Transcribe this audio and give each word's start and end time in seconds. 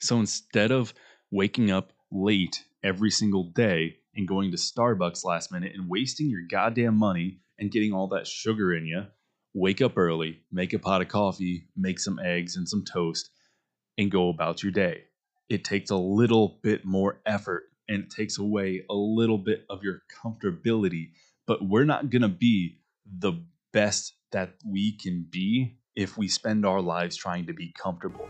So 0.00 0.20
instead 0.20 0.70
of 0.70 0.94
waking 1.30 1.70
up 1.70 1.92
late 2.10 2.64
every 2.82 3.10
single 3.10 3.44
day 3.44 3.96
and 4.14 4.28
going 4.28 4.50
to 4.52 4.56
Starbucks 4.56 5.24
last 5.24 5.52
minute 5.52 5.72
and 5.74 5.88
wasting 5.88 6.30
your 6.30 6.42
goddamn 6.48 6.96
money 6.96 7.40
and 7.58 7.70
getting 7.70 7.92
all 7.92 8.08
that 8.08 8.26
sugar 8.26 8.72
in 8.72 8.86
you, 8.86 9.06
wake 9.54 9.82
up 9.82 9.98
early, 9.98 10.40
make 10.52 10.72
a 10.72 10.78
pot 10.78 11.02
of 11.02 11.08
coffee, 11.08 11.64
make 11.76 11.98
some 11.98 12.18
eggs 12.20 12.56
and 12.56 12.68
some 12.68 12.84
toast, 12.84 13.30
and 13.96 14.10
go 14.10 14.28
about 14.28 14.62
your 14.62 14.72
day. 14.72 15.02
It 15.48 15.64
takes 15.64 15.90
a 15.90 15.96
little 15.96 16.60
bit 16.62 16.84
more 16.84 17.20
effort 17.26 17.64
and 17.88 18.04
it 18.04 18.10
takes 18.10 18.38
away 18.38 18.82
a 18.88 18.94
little 18.94 19.38
bit 19.38 19.64
of 19.68 19.82
your 19.82 20.02
comfortability, 20.22 21.10
but 21.46 21.66
we're 21.66 21.84
not 21.84 22.10
going 22.10 22.22
to 22.22 22.28
be 22.28 22.78
the 23.18 23.32
best 23.72 24.14
that 24.30 24.54
we 24.64 24.92
can 24.92 25.26
be 25.28 25.78
if 25.96 26.16
we 26.16 26.28
spend 26.28 26.64
our 26.64 26.80
lives 26.80 27.16
trying 27.16 27.46
to 27.46 27.52
be 27.54 27.72
comfortable. 27.72 28.28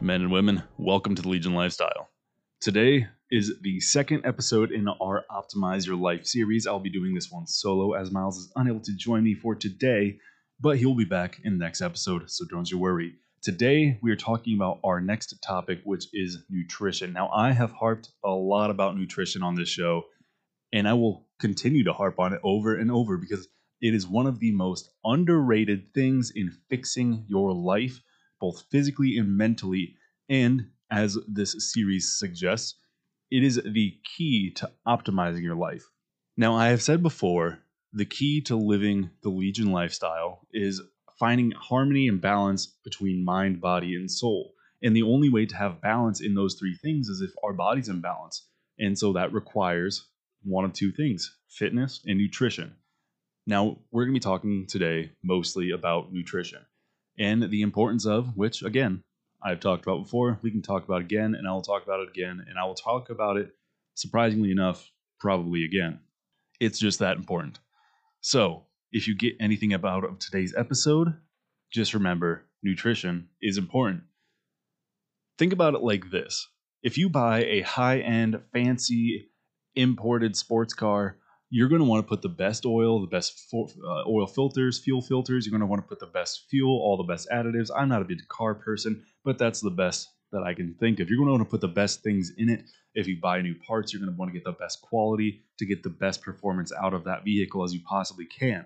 Men 0.00 0.22
and 0.22 0.32
women, 0.32 0.62
welcome 0.76 1.14
to 1.14 1.22
the 1.22 1.28
Legion 1.28 1.54
Lifestyle. 1.54 2.08
Today 2.60 3.06
is 3.30 3.54
the 3.62 3.80
second 3.80 4.26
episode 4.26 4.70
in 4.70 4.88
our 4.88 5.24
Optimize 5.30 5.86
Your 5.86 5.96
Life 5.96 6.26
series. 6.26 6.66
I'll 6.66 6.80
be 6.80 6.90
doing 6.90 7.14
this 7.14 7.30
one 7.30 7.46
solo 7.46 7.94
as 7.94 8.10
Miles 8.10 8.36
is 8.36 8.52
unable 8.56 8.80
to 8.80 8.96
join 8.96 9.22
me 9.22 9.34
for 9.34 9.54
today, 9.54 10.18
but 10.60 10.78
he'll 10.78 10.94
be 10.94 11.04
back 11.04 11.40
in 11.44 11.58
the 11.58 11.64
next 11.64 11.80
episode, 11.80 12.28
so 12.30 12.44
don't 12.44 12.70
you 12.70 12.76
worry. 12.76 13.14
Today, 13.42 13.98
we 14.02 14.10
are 14.10 14.16
talking 14.16 14.56
about 14.56 14.80
our 14.84 15.00
next 15.00 15.34
topic, 15.42 15.80
which 15.84 16.06
is 16.12 16.44
nutrition. 16.50 17.12
Now, 17.12 17.30
I 17.30 17.52
have 17.52 17.72
harped 17.72 18.10
a 18.24 18.30
lot 18.30 18.70
about 18.70 18.96
nutrition 18.96 19.42
on 19.42 19.54
this 19.54 19.68
show, 19.68 20.04
and 20.72 20.88
I 20.88 20.94
will 20.94 21.26
continue 21.38 21.84
to 21.84 21.92
harp 21.92 22.18
on 22.18 22.32
it 22.32 22.40
over 22.42 22.74
and 22.74 22.90
over 22.90 23.16
because 23.16 23.48
it 23.80 23.94
is 23.94 24.06
one 24.06 24.26
of 24.26 24.40
the 24.40 24.50
most 24.50 24.90
underrated 25.04 25.94
things 25.94 26.32
in 26.34 26.50
fixing 26.68 27.24
your 27.28 27.52
life 27.52 28.00
both 28.44 28.64
physically 28.70 29.16
and 29.16 29.38
mentally. 29.38 29.94
And 30.28 30.66
as 30.90 31.16
this 31.26 31.72
series 31.72 32.12
suggests, 32.18 32.74
it 33.30 33.42
is 33.42 33.58
the 33.64 33.98
key 34.04 34.52
to 34.56 34.70
optimizing 34.86 35.42
your 35.42 35.56
life. 35.56 35.84
Now, 36.36 36.54
I 36.54 36.66
have 36.66 36.82
said 36.82 37.02
before, 37.02 37.60
the 37.94 38.04
key 38.04 38.42
to 38.42 38.56
living 38.56 39.08
the 39.22 39.30
Legion 39.30 39.72
lifestyle 39.72 40.46
is 40.52 40.82
finding 41.18 41.52
harmony 41.52 42.06
and 42.06 42.20
balance 42.20 42.66
between 42.84 43.24
mind, 43.24 43.62
body, 43.62 43.94
and 43.94 44.10
soul. 44.10 44.52
And 44.82 44.94
the 44.94 45.04
only 45.04 45.30
way 45.30 45.46
to 45.46 45.56
have 45.56 45.80
balance 45.80 46.20
in 46.20 46.34
those 46.34 46.56
three 46.56 46.76
things 46.82 47.08
is 47.08 47.22
if 47.22 47.32
our 47.42 47.54
body's 47.54 47.88
in 47.88 48.02
balance. 48.02 48.46
And 48.78 48.98
so 48.98 49.14
that 49.14 49.32
requires 49.32 50.06
one 50.42 50.66
of 50.66 50.74
two 50.74 50.92
things 50.92 51.34
fitness 51.48 52.02
and 52.04 52.18
nutrition. 52.18 52.74
Now, 53.46 53.78
we're 53.90 54.04
going 54.04 54.14
to 54.14 54.20
be 54.20 54.30
talking 54.32 54.66
today 54.66 55.12
mostly 55.22 55.70
about 55.70 56.12
nutrition 56.12 56.60
and 57.18 57.50
the 57.50 57.62
importance 57.62 58.06
of 58.06 58.36
which 58.36 58.62
again 58.62 59.02
I've 59.44 59.60
talked 59.60 59.84
about 59.84 60.02
before. 60.02 60.38
We 60.40 60.50
can 60.50 60.62
talk 60.62 60.84
about 60.84 61.02
again, 61.02 61.34
and 61.34 61.46
I 61.46 61.52
will 61.52 61.62
talk 61.62 61.82
about 61.82 62.00
it 62.00 62.08
again, 62.08 62.44
and 62.48 62.58
I 62.58 62.64
will 62.64 62.74
talk 62.74 63.10
about 63.10 63.36
it 63.36 63.50
surprisingly 63.94 64.50
enough, 64.50 64.90
probably 65.20 65.64
again. 65.66 66.00
It's 66.60 66.78
just 66.78 67.00
that 67.00 67.18
important. 67.18 67.58
So, 68.22 68.64
if 68.90 69.06
you 69.06 69.14
get 69.14 69.36
anything 69.40 69.74
about 69.74 70.04
of 70.04 70.18
today's 70.18 70.54
episode, 70.56 71.14
just 71.70 71.92
remember 71.92 72.46
nutrition 72.62 73.28
is 73.42 73.58
important. 73.58 74.04
Think 75.36 75.52
about 75.52 75.74
it 75.74 75.82
like 75.82 76.10
this 76.10 76.48
if 76.82 76.96
you 76.96 77.10
buy 77.10 77.44
a 77.44 77.60
high 77.62 77.98
end, 77.98 78.40
fancy, 78.52 79.28
imported 79.74 80.36
sports 80.36 80.72
car, 80.72 81.18
you're 81.54 81.68
going 81.68 81.80
to 81.80 81.86
want 81.86 82.04
to 82.04 82.08
put 82.08 82.20
the 82.20 82.28
best 82.28 82.66
oil, 82.66 83.00
the 83.00 83.06
best 83.06 83.46
uh, 83.54 84.02
oil 84.08 84.26
filters, 84.26 84.80
fuel 84.80 85.00
filters. 85.00 85.46
You're 85.46 85.52
going 85.52 85.60
to 85.60 85.68
want 85.68 85.80
to 85.80 85.88
put 85.88 86.00
the 86.00 86.06
best 86.06 86.46
fuel, 86.50 86.80
all 86.82 86.96
the 86.96 87.04
best 87.04 87.28
additives. 87.32 87.70
I'm 87.72 87.88
not 87.88 88.02
a 88.02 88.04
big 88.04 88.26
car 88.26 88.56
person, 88.56 89.04
but 89.24 89.38
that's 89.38 89.60
the 89.60 89.70
best 89.70 90.08
that 90.32 90.42
I 90.42 90.52
can 90.52 90.74
think 90.80 90.98
of. 90.98 91.08
You're 91.08 91.18
going 91.18 91.28
to 91.28 91.32
want 91.34 91.44
to 91.44 91.50
put 91.50 91.60
the 91.60 91.68
best 91.68 92.02
things 92.02 92.32
in 92.38 92.48
it. 92.48 92.64
If 92.96 93.06
you 93.06 93.20
buy 93.22 93.40
new 93.40 93.54
parts, 93.54 93.92
you're 93.92 94.00
going 94.00 94.12
to 94.12 94.18
want 94.18 94.32
to 94.32 94.36
get 94.36 94.42
the 94.42 94.50
best 94.50 94.82
quality 94.82 95.44
to 95.60 95.64
get 95.64 95.84
the 95.84 95.90
best 95.90 96.22
performance 96.22 96.72
out 96.72 96.92
of 96.92 97.04
that 97.04 97.22
vehicle 97.22 97.62
as 97.62 97.72
you 97.72 97.82
possibly 97.88 98.26
can. 98.26 98.64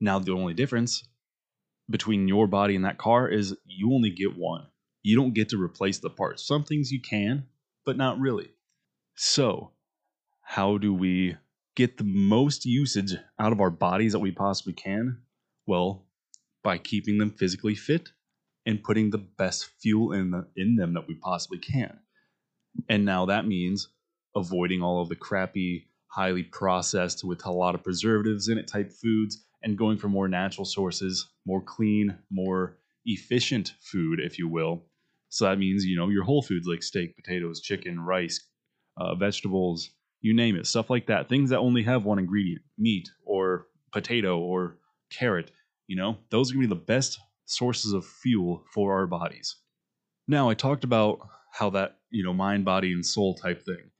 Now, 0.00 0.20
the 0.20 0.30
only 0.30 0.54
difference 0.54 1.02
between 1.90 2.28
your 2.28 2.46
body 2.46 2.76
and 2.76 2.84
that 2.84 2.98
car 2.98 3.28
is 3.28 3.56
you 3.66 3.92
only 3.92 4.10
get 4.10 4.38
one. 4.38 4.68
You 5.02 5.16
don't 5.16 5.34
get 5.34 5.48
to 5.48 5.60
replace 5.60 5.98
the 5.98 6.08
parts. 6.08 6.46
Some 6.46 6.62
things 6.62 6.92
you 6.92 7.00
can, 7.00 7.48
but 7.84 7.96
not 7.96 8.20
really. 8.20 8.52
So, 9.16 9.72
how 10.42 10.78
do 10.78 10.94
we 10.94 11.36
get 11.74 11.98
the 11.98 12.04
most 12.04 12.64
usage 12.64 13.14
out 13.38 13.52
of 13.52 13.60
our 13.60 13.70
bodies 13.70 14.12
that 14.12 14.18
we 14.18 14.30
possibly 14.30 14.72
can? 14.72 15.18
Well, 15.66 16.06
by 16.62 16.78
keeping 16.78 17.18
them 17.18 17.30
physically 17.30 17.74
fit 17.74 18.10
and 18.66 18.82
putting 18.82 19.10
the 19.10 19.18
best 19.18 19.70
fuel 19.80 20.12
in 20.12 20.30
the, 20.30 20.46
in 20.56 20.76
them 20.76 20.94
that 20.94 21.08
we 21.08 21.14
possibly 21.14 21.58
can. 21.58 21.98
And 22.88 23.04
now 23.04 23.26
that 23.26 23.46
means 23.46 23.88
avoiding 24.36 24.82
all 24.82 25.02
of 25.02 25.08
the 25.08 25.16
crappy, 25.16 25.88
highly 26.06 26.42
processed 26.42 27.24
with 27.24 27.44
a 27.44 27.50
lot 27.50 27.74
of 27.74 27.82
preservatives 27.82 28.48
in 28.48 28.58
it 28.58 28.68
type 28.68 28.92
foods 28.92 29.44
and 29.62 29.78
going 29.78 29.98
for 29.98 30.08
more 30.08 30.28
natural 30.28 30.64
sources, 30.64 31.28
more 31.46 31.60
clean, 31.60 32.16
more 32.30 32.78
efficient 33.04 33.74
food, 33.80 34.20
if 34.20 34.38
you 34.38 34.48
will. 34.48 34.84
So 35.28 35.46
that 35.46 35.58
means, 35.58 35.84
you 35.84 35.96
know, 35.96 36.08
your 36.08 36.24
whole 36.24 36.42
foods 36.42 36.66
like 36.66 36.82
steak, 36.82 37.16
potatoes, 37.16 37.60
chicken, 37.60 38.00
rice, 38.00 38.46
uh, 38.96 39.14
vegetables, 39.14 39.90
you 40.22 40.34
name 40.34 40.56
it, 40.56 40.66
stuff 40.66 40.88
like 40.88 41.06
that. 41.08 41.28
Things 41.28 41.50
that 41.50 41.58
only 41.58 41.82
have 41.82 42.04
one 42.04 42.18
ingredient, 42.18 42.62
meat 42.78 43.10
or 43.26 43.66
potato 43.92 44.38
or 44.38 44.78
carrot, 45.10 45.50
you 45.86 45.96
know, 45.96 46.16
those 46.30 46.50
are 46.50 46.54
going 46.54 46.68
to 46.68 46.74
be 46.74 46.78
the 46.78 46.86
best 46.86 47.18
sources 47.44 47.92
of 47.92 48.06
fuel 48.06 48.64
for 48.72 48.94
our 48.94 49.06
bodies. 49.06 49.56
Now, 50.26 50.48
I 50.48 50.54
talked 50.54 50.84
about 50.84 51.18
how 51.52 51.70
that, 51.70 51.98
you 52.10 52.24
know, 52.24 52.32
mind, 52.32 52.64
body, 52.64 52.92
and 52.92 53.04
soul 53.04 53.34
type 53.34 53.62
thing. 53.64 53.90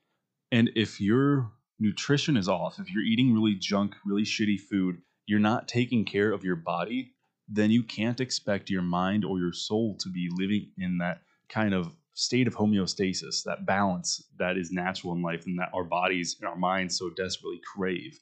And 0.50 0.70
if 0.76 1.00
your 1.00 1.50
nutrition 1.78 2.36
is 2.36 2.48
off, 2.48 2.78
if 2.78 2.90
you're 2.90 3.02
eating 3.02 3.34
really 3.34 3.56
junk, 3.56 3.94
really 4.06 4.22
shitty 4.22 4.60
food, 4.60 5.02
you're 5.26 5.40
not 5.40 5.68
taking 5.68 6.04
care 6.04 6.32
of 6.32 6.44
your 6.44 6.56
body, 6.56 7.12
then 7.48 7.70
you 7.70 7.82
can't 7.82 8.20
expect 8.20 8.70
your 8.70 8.82
mind 8.82 9.24
or 9.24 9.38
your 9.38 9.52
soul 9.52 9.96
to 10.00 10.08
be 10.08 10.28
living 10.32 10.70
in 10.78 10.98
that 10.98 11.22
kind 11.48 11.74
of 11.74 11.92
state 12.14 12.46
of 12.46 12.54
homeostasis, 12.54 13.42
that 13.44 13.66
balance 13.66 14.24
that 14.38 14.56
is 14.56 14.70
natural 14.70 15.14
in 15.14 15.22
life 15.22 15.44
and 15.46 15.58
that 15.58 15.70
our 15.74 15.84
bodies 15.84 16.36
and 16.40 16.48
our 16.48 16.56
minds 16.56 16.98
so 16.98 17.10
desperately 17.10 17.60
crave. 17.74 18.18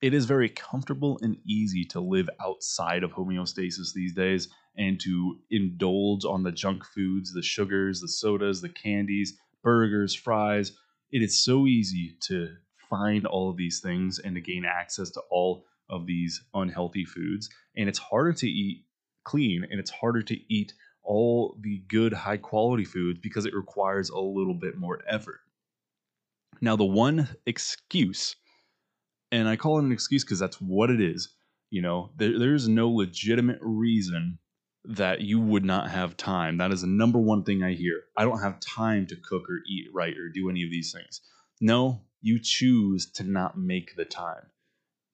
It 0.00 0.14
is 0.14 0.24
very 0.24 0.48
comfortable 0.48 1.18
and 1.22 1.36
easy 1.46 1.84
to 1.86 2.00
live 2.00 2.28
outside 2.44 3.04
of 3.04 3.12
homeostasis 3.12 3.92
these 3.94 4.14
days 4.14 4.48
and 4.76 4.98
to 5.00 5.38
indulge 5.50 6.24
on 6.24 6.42
the 6.42 6.50
junk 6.50 6.84
foods, 6.84 7.32
the 7.32 7.42
sugars, 7.42 8.00
the 8.00 8.08
sodas, 8.08 8.60
the 8.60 8.68
candies, 8.68 9.38
burgers, 9.62 10.14
fries. 10.14 10.72
It 11.12 11.22
is 11.22 11.44
so 11.44 11.66
easy 11.66 12.16
to 12.22 12.48
find 12.90 13.26
all 13.26 13.50
of 13.50 13.56
these 13.56 13.80
things 13.80 14.18
and 14.18 14.34
to 14.34 14.40
gain 14.40 14.64
access 14.64 15.10
to 15.10 15.22
all 15.30 15.64
of 15.88 16.06
these 16.06 16.42
unhealthy 16.54 17.04
foods. 17.04 17.48
And 17.76 17.88
it's 17.88 17.98
harder 17.98 18.32
to 18.32 18.48
eat 18.48 18.84
clean 19.24 19.64
and 19.70 19.78
it's 19.78 19.90
harder 19.90 20.22
to 20.22 20.36
eat 20.52 20.72
all 21.02 21.56
the 21.60 21.82
good 21.88 22.12
high 22.12 22.36
quality 22.36 22.84
foods 22.84 23.18
because 23.22 23.46
it 23.46 23.54
requires 23.54 24.10
a 24.10 24.18
little 24.18 24.54
bit 24.54 24.76
more 24.76 25.00
effort. 25.08 25.40
Now, 26.60 26.76
the 26.76 26.84
one 26.84 27.28
excuse, 27.46 28.36
and 29.30 29.48
I 29.48 29.56
call 29.56 29.78
it 29.78 29.84
an 29.84 29.92
excuse 29.92 30.24
because 30.24 30.38
that's 30.38 30.60
what 30.60 30.90
it 30.90 31.00
is, 31.00 31.34
you 31.70 31.82
know, 31.82 32.10
there, 32.16 32.38
there's 32.38 32.68
no 32.68 32.88
legitimate 32.90 33.58
reason 33.60 34.38
that 34.84 35.20
you 35.20 35.40
would 35.40 35.64
not 35.64 35.90
have 35.90 36.16
time. 36.16 36.58
That 36.58 36.72
is 36.72 36.82
the 36.82 36.86
number 36.86 37.18
one 37.18 37.44
thing 37.44 37.62
I 37.62 37.72
hear. 37.72 38.02
I 38.16 38.24
don't 38.24 38.42
have 38.42 38.60
time 38.60 39.06
to 39.08 39.16
cook 39.16 39.48
or 39.48 39.60
eat 39.68 39.86
right 39.92 40.16
or 40.16 40.28
do 40.28 40.50
any 40.50 40.62
of 40.64 40.70
these 40.70 40.92
things. 40.92 41.20
No, 41.60 42.02
you 42.20 42.38
choose 42.40 43.10
to 43.12 43.24
not 43.24 43.56
make 43.56 43.96
the 43.96 44.04
time 44.04 44.46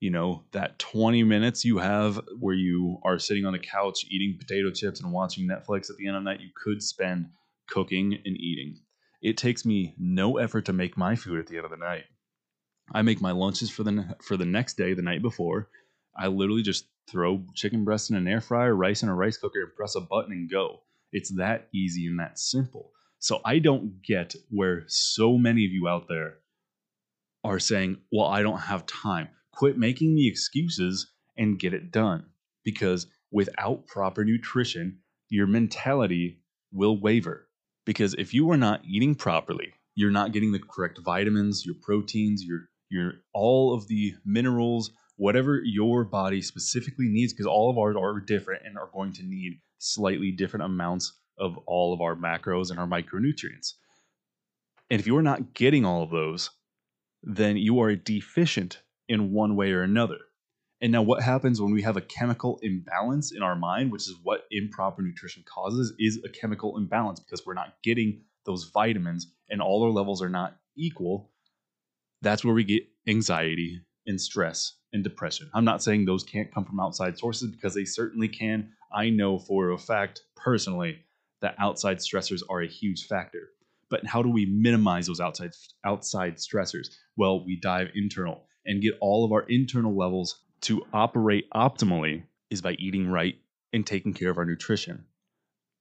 you 0.00 0.10
know 0.10 0.44
that 0.52 0.78
20 0.78 1.24
minutes 1.24 1.64
you 1.64 1.78
have 1.78 2.20
where 2.38 2.54
you 2.54 2.98
are 3.02 3.18
sitting 3.18 3.44
on 3.46 3.52
the 3.52 3.58
couch 3.58 4.04
eating 4.08 4.38
potato 4.38 4.70
chips 4.70 5.00
and 5.00 5.12
watching 5.12 5.48
netflix 5.48 5.90
at 5.90 5.96
the 5.96 6.06
end 6.06 6.16
of 6.16 6.22
the 6.22 6.30
night 6.30 6.40
you 6.40 6.50
could 6.54 6.82
spend 6.82 7.26
cooking 7.68 8.14
and 8.24 8.36
eating. 8.36 8.80
It 9.22 9.36
takes 9.36 9.64
me 9.64 9.94
no 9.98 10.38
effort 10.38 10.64
to 10.66 10.72
make 10.72 10.96
my 10.96 11.14
food 11.16 11.38
at 11.38 11.46
the 11.46 11.56
end 11.56 11.64
of 11.64 11.70
the 11.70 11.76
night. 11.76 12.04
I 12.92 13.02
make 13.02 13.20
my 13.20 13.32
lunches 13.32 13.70
for 13.70 13.82
the 13.82 14.16
for 14.22 14.36
the 14.36 14.46
next 14.46 14.76
day 14.76 14.94
the 14.94 15.02
night 15.02 15.22
before. 15.22 15.68
I 16.16 16.28
literally 16.28 16.62
just 16.62 16.86
throw 17.10 17.44
chicken 17.54 17.84
breast 17.84 18.10
in 18.10 18.16
an 18.16 18.26
air 18.26 18.40
fryer 18.40 18.74
rice 18.74 19.02
in 19.02 19.08
a 19.08 19.14
rice 19.14 19.36
cooker 19.36 19.62
and 19.62 19.74
press 19.74 19.94
a 19.94 20.00
button 20.00 20.32
and 20.32 20.50
go. 20.50 20.80
It's 21.12 21.34
that 21.36 21.68
easy 21.74 22.06
and 22.06 22.18
that 22.18 22.38
simple. 22.38 22.92
So 23.20 23.40
i 23.44 23.58
don't 23.58 24.00
get 24.02 24.34
where 24.48 24.84
so 24.86 25.36
many 25.36 25.64
of 25.64 25.72
you 25.72 25.88
out 25.88 26.06
there 26.08 26.34
are 27.42 27.58
saying 27.58 27.98
well 28.12 28.26
i 28.26 28.42
don't 28.42 28.60
have 28.60 28.86
time 28.86 29.28
Quit 29.58 29.76
making 29.76 30.14
the 30.14 30.28
excuses 30.28 31.10
and 31.36 31.58
get 31.58 31.74
it 31.74 31.90
done. 31.90 32.26
Because 32.64 33.08
without 33.32 33.88
proper 33.88 34.24
nutrition, 34.24 35.00
your 35.30 35.48
mentality 35.48 36.38
will 36.72 37.00
waver. 37.00 37.48
Because 37.84 38.14
if 38.14 38.32
you 38.32 38.48
are 38.52 38.56
not 38.56 38.84
eating 38.84 39.16
properly, 39.16 39.72
you're 39.96 40.12
not 40.12 40.30
getting 40.30 40.52
the 40.52 40.60
correct 40.60 41.00
vitamins, 41.04 41.66
your 41.66 41.74
proteins, 41.82 42.44
your 42.44 42.68
your 42.88 43.14
all 43.34 43.74
of 43.74 43.88
the 43.88 44.14
minerals, 44.24 44.92
whatever 45.16 45.60
your 45.64 46.04
body 46.04 46.40
specifically 46.40 47.08
needs, 47.08 47.32
because 47.32 47.46
all 47.46 47.68
of 47.68 47.78
ours 47.78 47.96
are 47.96 48.20
different 48.20 48.62
and 48.64 48.78
are 48.78 48.90
going 48.94 49.12
to 49.14 49.24
need 49.24 49.60
slightly 49.78 50.30
different 50.30 50.66
amounts 50.66 51.12
of 51.36 51.58
all 51.66 51.92
of 51.92 52.00
our 52.00 52.14
macros 52.14 52.70
and 52.70 52.78
our 52.78 52.86
micronutrients. 52.86 53.72
And 54.88 55.00
if 55.00 55.06
you 55.08 55.16
are 55.16 55.22
not 55.22 55.52
getting 55.52 55.84
all 55.84 56.04
of 56.04 56.10
those, 56.10 56.50
then 57.24 57.56
you 57.56 57.80
are 57.80 57.96
deficient 57.96 58.82
in 59.08 59.32
one 59.32 59.56
way 59.56 59.72
or 59.72 59.82
another. 59.82 60.18
And 60.80 60.92
now, 60.92 61.02
what 61.02 61.22
happens 61.22 61.60
when 61.60 61.72
we 61.72 61.82
have 61.82 61.96
a 61.96 62.02
chemical 62.02 62.60
imbalance 62.62 63.32
in 63.32 63.42
our 63.42 63.56
mind, 63.56 63.90
which 63.90 64.02
is 64.02 64.14
what 64.22 64.44
improper 64.50 65.02
nutrition 65.02 65.42
causes, 65.44 65.92
is 65.98 66.20
a 66.24 66.28
chemical 66.28 66.76
imbalance 66.76 67.18
because 67.18 67.44
we're 67.44 67.54
not 67.54 67.74
getting 67.82 68.22
those 68.46 68.70
vitamins 68.72 69.26
and 69.50 69.60
all 69.60 69.82
our 69.82 69.90
levels 69.90 70.22
are 70.22 70.28
not 70.28 70.56
equal. 70.76 71.30
That's 72.22 72.44
where 72.44 72.54
we 72.54 72.64
get 72.64 72.84
anxiety 73.08 73.80
and 74.06 74.20
stress 74.20 74.74
and 74.92 75.02
depression. 75.04 75.50
I'm 75.52 75.64
not 75.64 75.82
saying 75.82 76.04
those 76.04 76.24
can't 76.24 76.52
come 76.52 76.64
from 76.64 76.80
outside 76.80 77.18
sources 77.18 77.50
because 77.50 77.74
they 77.74 77.84
certainly 77.84 78.28
can. 78.28 78.72
I 78.92 79.10
know 79.10 79.38
for 79.38 79.70
a 79.70 79.78
fact 79.78 80.22
personally 80.36 81.00
that 81.42 81.56
outside 81.58 81.98
stressors 81.98 82.42
are 82.48 82.62
a 82.62 82.68
huge 82.68 83.06
factor. 83.06 83.50
But 83.90 84.06
how 84.06 84.22
do 84.22 84.30
we 84.30 84.46
minimize 84.46 85.06
those 85.06 85.20
outside 85.20 85.52
outside 85.84 86.36
stressors? 86.36 86.88
Well, 87.16 87.44
we 87.44 87.56
dive 87.56 87.88
internal 87.94 88.44
and 88.68 88.82
get 88.82 88.94
all 89.00 89.24
of 89.24 89.32
our 89.32 89.42
internal 89.48 89.96
levels 89.96 90.42
to 90.60 90.84
operate 90.92 91.48
optimally 91.54 92.22
is 92.50 92.60
by 92.60 92.72
eating 92.72 93.10
right 93.10 93.36
and 93.72 93.84
taking 93.84 94.12
care 94.12 94.30
of 94.30 94.38
our 94.38 94.44
nutrition. 94.44 95.06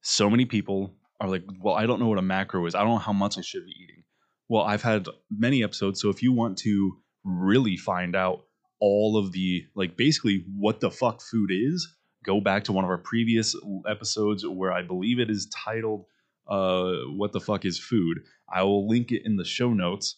So 0.02 0.30
many 0.30 0.46
people 0.46 0.96
are 1.20 1.28
like, 1.28 1.44
well, 1.62 1.76
I 1.76 1.86
don't 1.86 2.00
know 2.00 2.08
what 2.08 2.18
a 2.18 2.24
macro 2.24 2.66
is. 2.66 2.76
I 2.76 2.80
don't 2.80 2.90
know 2.90 2.98
how 2.98 3.14
much 3.14 3.38
I 3.38 3.42
should 3.42 3.66
be 3.66 3.72
eating. 3.72 4.04
Well, 4.48 4.64
I've 4.64 4.82
had 4.82 5.08
many 5.30 5.64
episodes. 5.64 6.02
So 6.02 6.10
if 6.10 6.24
you 6.24 6.32
want 6.32 6.58
to 6.60 6.98
really 7.26 7.76
find 7.76 8.16
out 8.16 8.46
all 8.80 9.18
of 9.18 9.34
the, 9.34 9.66
like, 9.76 9.98
basically 9.98 10.46
what 10.58 10.80
the 10.80 10.90
fuck 10.90 11.22
food 11.22 11.52
is, 11.52 11.94
go 12.24 12.40
back 12.40 12.64
to 12.66 12.72
one 12.72 12.86
of 12.86 12.90
our 12.90 12.98
previous 12.98 13.56
episodes 13.90 14.46
where 14.48 14.72
I 14.72 14.82
believe 14.82 15.20
it 15.20 15.30
is 15.30 15.48
titled, 15.48 16.06
uh, 16.48 16.92
What 17.16 17.34
the 17.34 17.42
Fuck 17.42 17.66
is 17.66 17.80
Food. 17.80 18.20
I 18.54 18.64
will 18.64 18.88
link 18.88 19.12
it 19.12 19.24
in 19.26 19.36
the 19.36 19.44
show 19.44 19.74
notes 19.74 20.18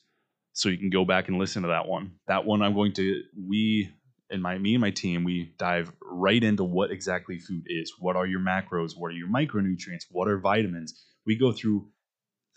so 0.59 0.67
you 0.67 0.77
can 0.77 0.89
go 0.89 1.05
back 1.05 1.29
and 1.29 1.39
listen 1.39 1.61
to 1.61 1.69
that 1.69 1.87
one. 1.87 2.11
That 2.27 2.43
one 2.43 2.61
I'm 2.61 2.73
going 2.73 2.91
to, 2.93 3.21
we 3.47 3.89
and 4.29 4.43
my 4.43 4.57
me 4.57 4.75
and 4.75 4.81
my 4.81 4.91
team 4.91 5.23
we 5.23 5.53
dive 5.57 5.89
right 6.01 6.43
into 6.43 6.65
what 6.65 6.91
exactly 6.91 7.39
food 7.39 7.63
is. 7.67 7.93
What 7.97 8.17
are 8.17 8.27
your 8.27 8.41
macros? 8.41 8.91
What 8.97 9.07
are 9.07 9.15
your 9.15 9.29
micronutrients? 9.29 10.03
What 10.11 10.27
are 10.27 10.37
vitamins? 10.37 11.01
We 11.25 11.37
go 11.37 11.53
through 11.53 11.87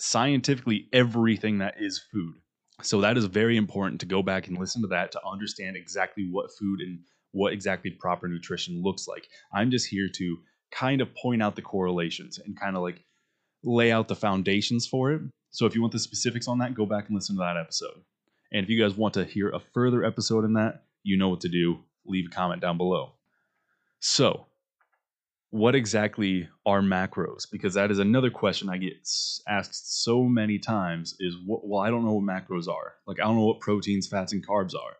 scientifically 0.01 0.89
everything 0.93 1.59
that 1.59 1.75
is 1.79 2.03
food. 2.13 2.35
So 2.83 3.01
that 3.03 3.17
is 3.17 3.27
very 3.27 3.57
important 3.57 4.01
to 4.01 4.07
go 4.07 4.21
back 4.21 4.49
and 4.49 4.59
listen 4.59 4.83
to 4.83 4.89
that 4.89 5.13
to 5.13 5.21
understand 5.25 5.77
exactly 5.77 6.29
what 6.29 6.51
food 6.59 6.81
and 6.81 6.99
what 7.31 7.53
exactly 7.53 7.93
proper 7.93 8.27
nutrition 8.27 8.83
looks 8.83 9.07
like. 9.07 9.29
I'm 9.55 9.71
just 9.71 9.87
here 9.87 10.09
to 10.13 10.39
kind 10.73 11.03
of 11.03 11.15
point 11.15 11.41
out 11.41 11.55
the 11.55 11.63
correlations 11.63 12.41
and 12.41 12.59
kind 12.59 12.75
of 12.75 12.83
like 12.83 13.05
lay 13.63 13.93
out 13.93 14.09
the 14.09 14.17
foundations 14.17 14.89
for 14.89 15.13
it 15.13 15.23
so 15.53 15.67
if 15.67 15.75
you 15.77 15.81
want 15.81 15.93
the 15.93 15.99
specifics 15.99 16.49
on 16.49 16.59
that 16.59 16.75
go 16.75 16.85
back 16.85 17.07
and 17.07 17.15
listen 17.15 17.37
to 17.37 17.41
that 17.41 17.57
episode 17.57 18.03
and 18.51 18.65
if 18.65 18.69
you 18.69 18.83
guys 18.83 18.97
want 18.97 19.15
to 19.15 19.25
hear 19.25 19.49
a 19.51 19.61
further 19.73 20.05
episode 20.05 20.45
in 20.45 20.55
that 20.55 20.83
you 21.03 21.17
know 21.17 21.29
what 21.29 21.41
to 21.41 21.49
do. 21.49 21.79
Leave 22.07 22.27
a 22.27 22.35
comment 22.35 22.61
down 22.61 22.77
below. 22.77 23.13
So, 24.01 24.47
what 25.51 25.75
exactly 25.75 26.49
are 26.67 26.81
macros? 26.81 27.47
Because 27.51 27.75
that 27.75 27.91
is 27.91 27.99
another 27.99 28.31
question 28.31 28.69
I 28.69 28.79
get 28.79 28.95
asked 29.49 30.03
so 30.03 30.25
many 30.25 30.59
times 30.59 31.15
is 31.21 31.37
well, 31.47 31.83
I 31.83 31.91
don't 31.91 32.05
know 32.05 32.15
what 32.15 32.25
macros 32.25 32.69
are. 32.69 32.95
Like, 33.07 33.21
I 33.21 33.25
don't 33.25 33.37
know 33.37 33.47
what 33.47 33.61
proteins, 33.61 34.09
fats, 34.09 34.33
and 34.33 34.47
carbs 34.47 34.75
are. 34.75 34.97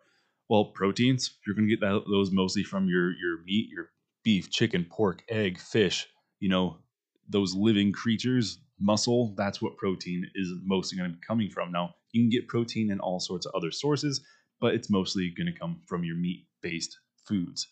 Well, 0.49 0.65
proteins, 0.65 1.31
you're 1.45 1.55
going 1.55 1.67
to 1.67 1.75
get 1.75 1.81
that, 1.81 2.03
those 2.09 2.31
mostly 2.31 2.63
from 2.63 2.87
your, 2.87 3.11
your 3.11 3.41
meat, 3.45 3.69
your 3.69 3.89
beef, 4.23 4.51
chicken, 4.51 4.85
pork, 4.89 5.23
egg, 5.29 5.57
fish, 5.57 6.07
you 6.39 6.49
know, 6.49 6.77
those 7.27 7.55
living 7.55 7.91
creatures, 7.91 8.59
muscle, 8.79 9.33
that's 9.37 9.61
what 9.61 9.77
protein 9.77 10.25
is 10.35 10.49
mostly 10.63 10.97
going 10.97 11.09
to 11.09 11.15
be 11.15 11.21
coming 11.25 11.49
from. 11.49 11.71
Now, 11.71 11.95
you 12.11 12.23
can 12.23 12.29
get 12.29 12.47
protein 12.47 12.91
in 12.91 12.99
all 12.99 13.19
sorts 13.19 13.45
of 13.45 13.53
other 13.55 13.71
sources, 13.71 14.21
but 14.59 14.73
it's 14.73 14.89
mostly 14.89 15.33
going 15.35 15.51
to 15.51 15.59
come 15.59 15.81
from 15.87 16.03
your 16.03 16.15
meat 16.15 16.45
based 16.61 16.97
foods. 17.27 17.67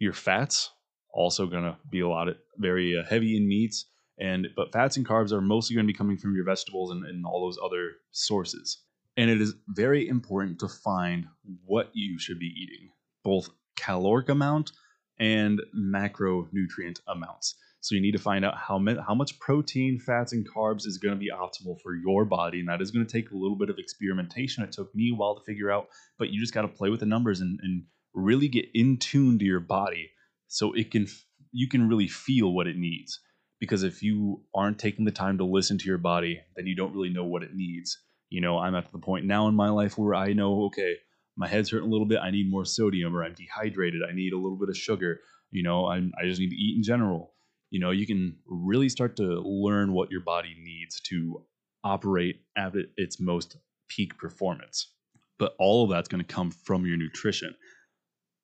Your 0.00 0.12
fats 0.12 0.70
also 1.12 1.46
going 1.46 1.64
to 1.64 1.76
be 1.90 2.00
a 2.00 2.08
lot 2.08 2.28
of 2.28 2.36
very 2.58 2.96
uh, 2.98 3.08
heavy 3.08 3.36
in 3.36 3.48
meats 3.48 3.86
and 4.18 4.48
but 4.56 4.72
fats 4.72 4.96
and 4.96 5.06
carbs 5.06 5.32
are 5.32 5.40
mostly 5.40 5.74
going 5.74 5.86
to 5.86 5.92
be 5.92 5.96
coming 5.96 6.16
from 6.16 6.34
your 6.34 6.44
vegetables 6.44 6.90
and, 6.90 7.04
and 7.04 7.26
all 7.26 7.44
those 7.44 7.58
other 7.62 7.92
sources. 8.12 8.82
And 9.16 9.30
it 9.30 9.40
is 9.40 9.54
very 9.68 10.08
important 10.08 10.58
to 10.60 10.68
find 10.68 11.26
what 11.64 11.90
you 11.94 12.18
should 12.18 12.38
be 12.38 12.46
eating, 12.46 12.90
both 13.24 13.48
caloric 13.76 14.28
amount 14.28 14.72
and 15.18 15.60
macronutrient 15.74 17.00
amounts. 17.08 17.56
So 17.86 17.94
you 17.94 18.00
need 18.00 18.16
to 18.16 18.18
find 18.18 18.44
out 18.44 18.56
how, 18.56 18.84
how 19.06 19.14
much 19.14 19.38
protein, 19.38 20.00
fats, 20.00 20.32
and 20.32 20.44
carbs 20.44 20.88
is 20.88 20.98
going 20.98 21.14
to 21.14 21.20
be 21.20 21.30
optimal 21.30 21.80
for 21.80 21.94
your 21.94 22.24
body. 22.24 22.58
And 22.58 22.68
that 22.68 22.82
is 22.82 22.90
going 22.90 23.06
to 23.06 23.12
take 23.12 23.30
a 23.30 23.36
little 23.36 23.56
bit 23.56 23.70
of 23.70 23.78
experimentation. 23.78 24.64
It 24.64 24.72
took 24.72 24.92
me 24.92 25.12
a 25.12 25.14
while 25.14 25.36
to 25.36 25.44
figure 25.44 25.70
out, 25.70 25.86
but 26.18 26.30
you 26.30 26.40
just 26.40 26.52
got 26.52 26.62
to 26.62 26.68
play 26.68 26.90
with 26.90 26.98
the 26.98 27.06
numbers 27.06 27.40
and, 27.40 27.60
and 27.62 27.84
really 28.12 28.48
get 28.48 28.64
in 28.74 28.96
tune 28.96 29.38
to 29.38 29.44
your 29.44 29.60
body 29.60 30.10
so 30.48 30.72
it 30.72 30.90
can 30.90 31.06
you 31.52 31.68
can 31.68 31.88
really 31.88 32.08
feel 32.08 32.52
what 32.52 32.66
it 32.66 32.76
needs. 32.76 33.20
Because 33.60 33.84
if 33.84 34.02
you 34.02 34.42
aren't 34.52 34.80
taking 34.80 35.04
the 35.04 35.12
time 35.12 35.38
to 35.38 35.44
listen 35.44 35.78
to 35.78 35.86
your 35.86 35.96
body, 35.96 36.40
then 36.56 36.66
you 36.66 36.74
don't 36.74 36.92
really 36.92 37.10
know 37.10 37.24
what 37.24 37.44
it 37.44 37.54
needs. 37.54 38.00
You 38.30 38.40
know, 38.40 38.58
I'm 38.58 38.74
at 38.74 38.90
the 38.90 38.98
point 38.98 39.26
now 39.26 39.46
in 39.46 39.54
my 39.54 39.68
life 39.68 39.96
where 39.96 40.16
I 40.16 40.32
know, 40.32 40.64
okay, 40.64 40.96
my 41.36 41.46
head's 41.46 41.70
hurting 41.70 41.86
a 41.86 41.92
little 41.92 42.08
bit. 42.08 42.18
I 42.20 42.32
need 42.32 42.50
more 42.50 42.64
sodium, 42.64 43.16
or 43.16 43.22
I'm 43.22 43.34
dehydrated. 43.34 44.02
I 44.02 44.12
need 44.12 44.32
a 44.32 44.38
little 44.38 44.58
bit 44.58 44.70
of 44.70 44.76
sugar. 44.76 45.20
You 45.52 45.62
know, 45.62 45.86
I'm, 45.86 46.10
I 46.20 46.24
just 46.24 46.40
need 46.40 46.50
to 46.50 46.56
eat 46.56 46.78
in 46.78 46.82
general 46.82 47.35
you 47.70 47.80
know 47.80 47.90
you 47.90 48.06
can 48.06 48.36
really 48.46 48.88
start 48.88 49.16
to 49.16 49.40
learn 49.44 49.92
what 49.92 50.10
your 50.10 50.20
body 50.20 50.54
needs 50.62 51.00
to 51.02 51.44
operate 51.84 52.42
at 52.56 52.72
its 52.96 53.20
most 53.20 53.56
peak 53.88 54.18
performance. 54.18 54.92
But 55.38 55.54
all 55.58 55.84
of 55.84 55.90
that's 55.90 56.08
going 56.08 56.24
to 56.24 56.34
come 56.34 56.50
from 56.50 56.86
your 56.86 56.96
nutrition. 56.96 57.54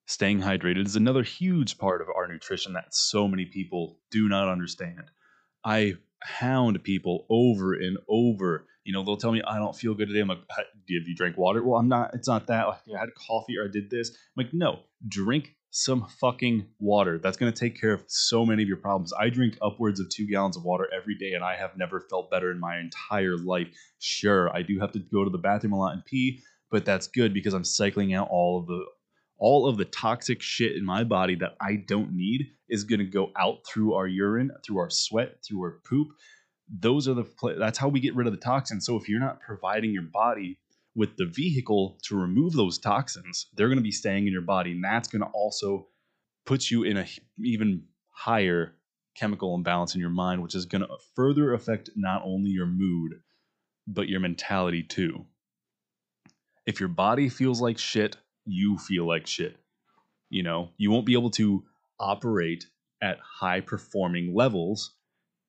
Staying 0.06 0.40
hydrated 0.40 0.86
is 0.86 0.96
another 0.96 1.22
huge 1.22 1.78
part 1.78 2.02
of 2.02 2.08
our 2.14 2.28
nutrition 2.28 2.74
that 2.74 2.94
so 2.94 3.26
many 3.26 3.46
people 3.46 3.98
do 4.10 4.28
not 4.28 4.48
understand. 4.48 5.04
I 5.64 5.94
hound 6.22 6.82
people 6.84 7.26
over 7.30 7.74
and 7.74 7.98
over 8.08 8.66
you 8.84 8.92
know 8.92 9.04
they'll 9.04 9.16
tell 9.16 9.32
me 9.32 9.42
i 9.46 9.56
don't 9.56 9.76
feel 9.76 9.94
good 9.94 10.08
today 10.08 10.20
i'm 10.20 10.28
like 10.28 10.38
have 10.50 10.66
you 10.88 11.14
drank 11.14 11.36
water 11.36 11.62
well 11.62 11.78
i'm 11.78 11.88
not 11.88 12.14
it's 12.14 12.28
not 12.28 12.46
that 12.46 12.66
Like, 12.66 12.78
i 12.96 13.00
had 13.00 13.08
coffee 13.14 13.58
or 13.58 13.64
i 13.64 13.68
did 13.70 13.90
this 13.90 14.10
i'm 14.10 14.44
like 14.44 14.52
no 14.52 14.80
drink 15.08 15.54
some 15.72 16.06
fucking 16.20 16.66
water. 16.78 17.18
That's 17.18 17.38
going 17.38 17.50
to 17.50 17.58
take 17.58 17.80
care 17.80 17.94
of 17.94 18.04
so 18.06 18.44
many 18.44 18.62
of 18.62 18.68
your 18.68 18.76
problems. 18.76 19.12
I 19.18 19.30
drink 19.30 19.56
upwards 19.62 20.00
of 20.00 20.10
two 20.10 20.26
gallons 20.26 20.56
of 20.56 20.64
water 20.64 20.86
every 20.94 21.16
day, 21.16 21.32
and 21.32 21.42
I 21.42 21.56
have 21.56 21.78
never 21.78 22.00
felt 22.10 22.30
better 22.30 22.50
in 22.50 22.60
my 22.60 22.78
entire 22.78 23.38
life. 23.38 23.68
Sure, 23.98 24.54
I 24.54 24.62
do 24.62 24.78
have 24.80 24.92
to 24.92 24.98
go 24.98 25.24
to 25.24 25.30
the 25.30 25.38
bathroom 25.38 25.72
a 25.72 25.78
lot 25.78 25.94
and 25.94 26.04
pee, 26.04 26.42
but 26.70 26.84
that's 26.84 27.06
good 27.06 27.32
because 27.32 27.54
I'm 27.54 27.64
cycling 27.64 28.12
out 28.12 28.28
all 28.30 28.60
of 28.60 28.66
the 28.66 28.84
all 29.38 29.66
of 29.66 29.76
the 29.76 29.86
toxic 29.86 30.40
shit 30.40 30.76
in 30.76 30.84
my 30.84 31.02
body 31.02 31.34
that 31.36 31.56
I 31.60 31.74
don't 31.88 32.12
need 32.12 32.52
is 32.68 32.84
going 32.84 33.00
to 33.00 33.04
go 33.04 33.32
out 33.36 33.66
through 33.66 33.94
our 33.94 34.06
urine, 34.06 34.52
through 34.64 34.78
our 34.78 34.90
sweat, 34.90 35.38
through 35.44 35.62
our 35.62 35.80
poop. 35.88 36.08
Those 36.72 37.06
are 37.06 37.14
the 37.14 37.26
that's 37.58 37.78
how 37.78 37.88
we 37.88 38.00
get 38.00 38.14
rid 38.16 38.26
of 38.26 38.32
the 38.32 38.40
toxins. 38.40 38.86
So 38.86 38.96
if 38.96 39.08
you're 39.08 39.20
not 39.20 39.40
providing 39.40 39.92
your 39.92 40.04
body 40.04 40.58
with 40.94 41.16
the 41.16 41.26
vehicle 41.26 41.98
to 42.04 42.16
remove 42.16 42.54
those 42.54 42.78
toxins, 42.78 43.46
they're 43.54 43.68
going 43.68 43.78
to 43.78 43.82
be 43.82 43.92
staying 43.92 44.26
in 44.26 44.32
your 44.32 44.42
body. 44.42 44.72
And 44.72 44.84
that's 44.84 45.08
going 45.08 45.22
to 45.22 45.28
also 45.28 45.88
put 46.46 46.70
you 46.70 46.82
in 46.82 46.96
a 46.96 47.06
even 47.38 47.84
higher 48.10 48.74
chemical 49.14 49.54
imbalance 49.54 49.94
in 49.94 50.00
your 50.00 50.10
mind, 50.10 50.42
which 50.42 50.54
is 50.54 50.64
going 50.64 50.82
to 50.82 50.88
further 51.14 51.52
affect 51.52 51.90
not 51.94 52.22
only 52.24 52.50
your 52.50 52.66
mood, 52.66 53.20
but 53.86 54.08
your 54.08 54.20
mentality 54.20 54.82
too. 54.82 55.26
If 56.66 56.80
your 56.80 56.88
body 56.88 57.28
feels 57.28 57.60
like 57.60 57.78
shit, 57.78 58.16
you 58.44 58.78
feel 58.78 59.06
like 59.06 59.26
shit. 59.26 59.58
You 60.30 60.42
know, 60.42 60.70
you 60.78 60.90
won't 60.90 61.06
be 61.06 61.14
able 61.14 61.30
to 61.32 61.64
operate 61.98 62.66
at 63.02 63.18
high 63.20 63.60
performing 63.60 64.34
levels 64.34 64.94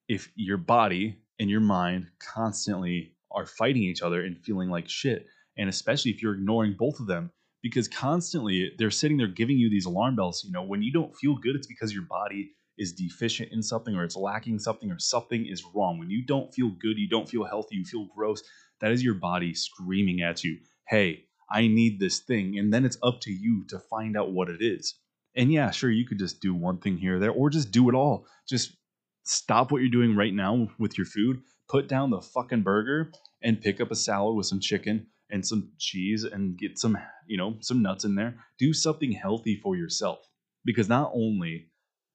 if 0.08 0.30
your 0.36 0.58
body 0.58 1.18
and 1.40 1.50
your 1.50 1.62
mind 1.62 2.08
constantly 2.20 3.14
are 3.32 3.46
fighting 3.46 3.84
each 3.84 4.02
other 4.02 4.24
and 4.24 4.38
feeling 4.44 4.70
like 4.70 4.88
shit. 4.88 5.26
And 5.58 5.70
especially 5.70 6.12
if 6.12 6.22
you're 6.22 6.36
ignoring 6.36 6.76
both 6.78 7.00
of 7.00 7.08
them, 7.08 7.32
because 7.62 7.88
constantly 7.88 8.72
they're 8.78 8.92
sitting 8.92 9.18
there 9.18 9.28
giving 9.28 9.58
you 9.58 9.70
these 9.70 9.86
alarm 9.86 10.16
bells. 10.16 10.44
You 10.44 10.52
know, 10.52 10.64
when 10.64 10.84
you 10.84 10.92
don't 10.92 11.16
feel 11.16 11.36
good, 11.36 11.56
it's 11.56 11.68
because 11.68 11.94
your 11.94 12.04
body 12.04 12.52
is 12.78 12.94
deficient 12.94 13.52
in 13.52 13.62
something 13.62 13.96
or 13.96 14.04
it's 14.04 14.16
lacking 14.16 14.60
something 14.60 14.92
or 14.92 15.00
something 15.00 15.46
is 15.46 15.64
wrong. 15.74 16.00
When 16.00 16.10
you 16.10 16.26
don't 16.26 16.54
feel 16.54 16.70
good, 16.70 16.98
you 16.98 17.08
don't 17.08 17.30
feel 17.30 17.44
healthy, 17.44 17.76
you 17.76 17.86
feel 17.86 18.08
gross, 18.16 18.42
that 18.82 18.92
is 18.92 19.04
your 19.04 19.14
body 19.14 19.54
screaming 19.54 20.22
at 20.22 20.44
you, 20.44 20.58
hey, 20.88 21.26
I 21.52 21.68
need 21.68 22.00
this 22.00 22.20
thing. 22.20 22.58
And 22.58 22.74
then 22.74 22.84
it's 22.84 22.98
up 23.04 23.22
to 23.22 23.32
you 23.32 23.66
to 23.70 23.80
find 23.80 24.18
out 24.18 24.32
what 24.32 24.50
it 24.50 24.62
is. 24.62 24.96
And 25.36 25.52
yeah, 25.52 25.72
sure, 25.72 25.92
you 25.92 26.06
could 26.06 26.20
just 26.20 26.42
do 26.42 26.54
one 26.54 26.80
thing 26.80 26.98
here 26.98 27.18
or 27.18 27.20
there, 27.20 27.32
or 27.32 27.50
just 27.50 27.72
do 27.72 27.90
it 27.90 27.96
all. 27.96 28.26
Just 28.48 28.76
stop 29.24 29.72
what 29.72 29.82
you're 29.82 29.90
doing 29.90 30.16
right 30.16 30.34
now 30.34 30.68
with 30.78 30.98
your 30.98 31.06
food, 31.06 31.42
put 31.70 31.88
down 31.88 32.10
the 32.10 32.22
fucking 32.22 32.62
burger 32.62 33.12
and 33.42 33.62
pick 33.62 33.82
up 33.82 33.92
a 33.92 33.96
salad 33.96 34.36
with 34.36 34.46
some 34.46 34.60
chicken 34.60 35.08
and 35.30 35.46
some 35.46 35.72
cheese 35.80 36.24
and 36.24 36.58
get 36.58 36.78
some, 36.78 36.98
you 37.28 37.38
know, 37.38 37.58
some 37.62 37.82
nuts 37.82 38.06
in 38.06 38.16
there. 38.16 38.36
Do 38.60 38.74
something 38.74 39.12
healthy 39.12 39.56
for 39.56 39.76
yourself 39.76 40.20
because 40.66 40.90
not 40.90 41.12
only 41.14 41.70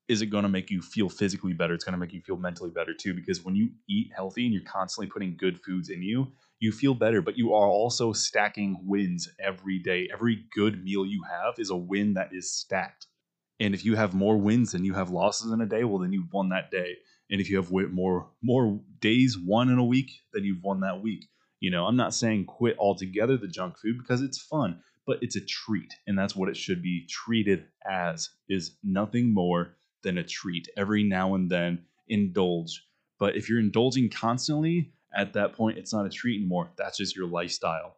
is 0.09 0.23
it 0.23 0.27
going 0.27 0.45
to 0.45 0.49
make 0.49 0.71
you 0.71 0.81
feel 0.81 1.09
physically 1.09 1.53
better, 1.53 1.75
it's 1.75 1.85
going 1.85 1.93
to 1.93 1.99
make 1.99 2.13
you 2.15 2.23
feel 2.23 2.37
mentally 2.37 2.71
better 2.71 2.95
too 2.95 3.13
because 3.13 3.45
when 3.45 3.55
you 3.55 3.71
eat 3.89 4.11
healthy 4.15 4.45
and 4.45 4.55
you're 4.55 4.63
constantly 4.63 5.11
putting 5.11 5.37
good 5.37 5.61
foods 5.61 5.91
in 5.91 6.03
you, 6.03 6.29
you 6.61 6.73
feel 6.73 6.95
better, 6.95 7.23
but 7.23 7.37
you 7.37 7.55
are 7.55 7.67
also 7.67 8.13
stacking 8.13 8.79
wins 8.85 9.29
every 9.39 9.79
day. 9.79 10.09
Every 10.13 10.45
good 10.55 10.83
meal 10.83 11.07
you 11.07 11.23
have 11.31 11.55
is 11.59 11.71
a 11.71 11.77
win 11.77 12.15
that 12.15 12.31
is 12.33 12.53
stacked. 12.53 13.07
And 13.61 13.75
if 13.75 13.85
you 13.85 13.97
have 13.97 14.15
more 14.15 14.37
wins 14.37 14.73
than 14.73 14.85
you 14.85 14.95
have 14.95 15.11
losses 15.11 15.51
in 15.53 15.61
a 15.61 15.67
day, 15.67 15.85
well, 15.85 15.99
then 15.99 16.13
you've 16.13 16.33
won 16.33 16.51
that 16.51 16.71
day. 16.71 16.97
And 17.31 17.41
if 17.41 17.51
you 17.51 17.57
have 17.57 17.71
more 17.71 18.31
more 18.43 18.81
days 19.01 19.37
won 19.39 19.69
in 19.69 19.79
a 19.79 19.85
week, 19.85 20.11
then 20.33 20.45
you've 20.45 20.63
won 20.63 20.81
that 20.81 21.03
week. 21.03 21.27
You 21.61 21.71
know, 21.71 21.87
I'm 21.87 21.97
not 21.97 22.15
saying 22.15 22.47
quit 22.47 22.77
altogether 22.79 23.37
the 23.37 23.49
junk 23.49 23.79
food 23.79 23.99
because 23.99 24.23
it's 24.23 24.41
fun, 24.41 24.81
but 25.07 25.19
it's 25.23 25.37
a 25.37 25.41
treat, 25.41 25.93
and 26.07 26.17
that's 26.17 26.37
what 26.37 26.49
it 26.49 26.57
should 26.57 26.83
be 26.83 27.07
treated 27.09 27.67
as. 27.89 28.31
Is 28.49 28.77
nothing 28.83 29.35
more 29.35 29.75
than 30.03 30.19
a 30.19 30.25
treat. 30.25 30.69
Every 30.77 31.03
now 31.03 31.35
and 31.35 31.51
then, 31.51 31.85
indulge. 32.09 32.87
But 33.19 33.37
if 33.37 33.49
you're 33.49 33.59
indulging 33.59 34.09
constantly, 34.09 34.93
at 35.15 35.33
that 35.33 35.53
point, 35.53 35.79
it's 35.79 35.93
not 35.93 36.07
a 36.07 36.11
treat 36.11 36.37
anymore. 36.39 36.71
That's 36.77 36.97
just 36.97 37.17
your 37.17 37.27
lifestyle. 37.27 37.97